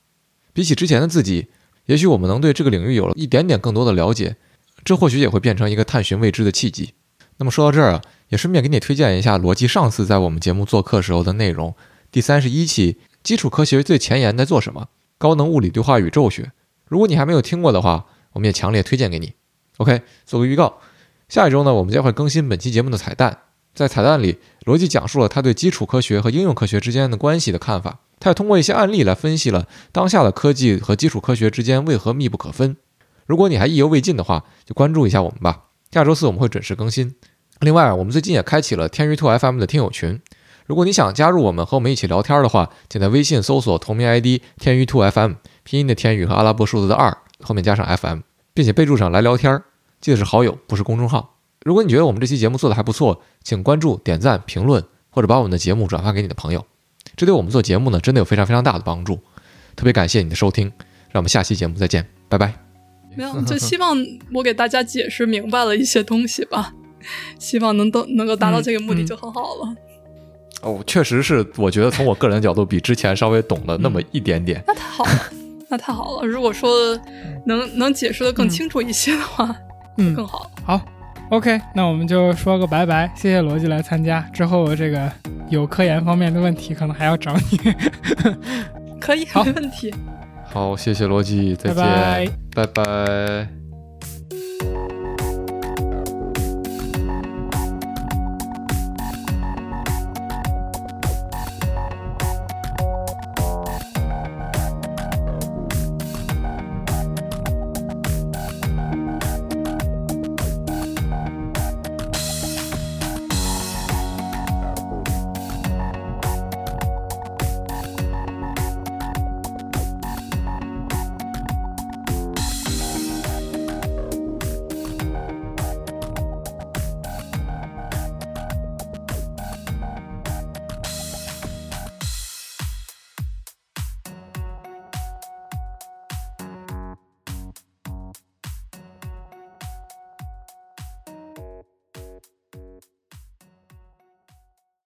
[0.54, 1.48] 比起之前的自己，
[1.86, 4.36] 也许我们能对这个领域有了一点点更多的了解，
[4.84, 6.94] 这或许也会变成一个探寻未知的契机。
[7.38, 11.74] 那么说到这儿啊，也顺便给你推荐一下罗辑上次在我们节目做客时候的内容，
[12.10, 16.42] 第三十一期《基础科学最前沿在做什么：高能物理对话宇宙学》。
[16.86, 19.32] 如果你还没有听过的话，我们也强烈推荐给你。
[19.78, 20.78] OK，做个预告，
[21.28, 23.38] 下一周呢，我们将会更新本期节目的彩蛋。
[23.74, 28.00] 在彩蛋里，罗辑讲述了他对基础科学和应用科学之间的关系的看法。
[28.20, 32.76] 他也通过一些案例来分析了当下的科技和基础科学之间为何密不可分。
[33.26, 35.62] 如果你还意犹未尽的话，就关注一下我们吧。
[35.90, 37.14] 下周四我们会准时更新。
[37.60, 40.20] 另外，我们最近也开启了天娱兔 FM 的听友群。
[40.66, 45.32] 如果你想加入我们和我们一起聊天的话，请在微信搜索同名 ID“ 天娱兔 FM”，
[45.64, 48.20] 拼音的天宇和阿拉伯数字的二，后面加上 FM，
[48.54, 49.62] 并且备注上来聊天，
[50.00, 51.31] 记得是好友，不是公众号。
[51.64, 56.64] 如果你觉得我们这期节目做的还不错，请关注、点赞、评论，或者把我们的节目转发给你的朋友，
[57.16, 59.20] 这对我们做节目呢真的有非常非常大的帮助。
[59.76, 60.66] 特别感谢你的收听，
[61.10, 62.52] 让我们下期节目再见，拜拜。
[63.14, 63.96] 没有，就希望
[64.34, 66.74] 我给大家解释明白了一些东西吧，
[67.38, 69.74] 希望能都能够达到这个目的就很好了。
[70.62, 74.62] 哦，确实是，我觉得从我个人的角度，比之前稍微懂了那么一点点。
[74.66, 75.10] 那太好了，
[75.68, 76.26] 那太好了。
[76.26, 76.98] 如果说
[77.46, 79.54] 能能解释的更清楚一些的话，
[79.98, 80.50] 嗯，更好。
[80.64, 80.80] 好
[81.32, 84.20] ，OK，那我们就说个拜拜，谢谢罗辑来参加。
[84.34, 85.10] 之后这个
[85.48, 87.58] 有科研方面的问题，可能还要找你。
[89.00, 89.92] 可以，没问题。
[90.44, 93.61] 好，谢谢罗辑，再见，拜拜拜拜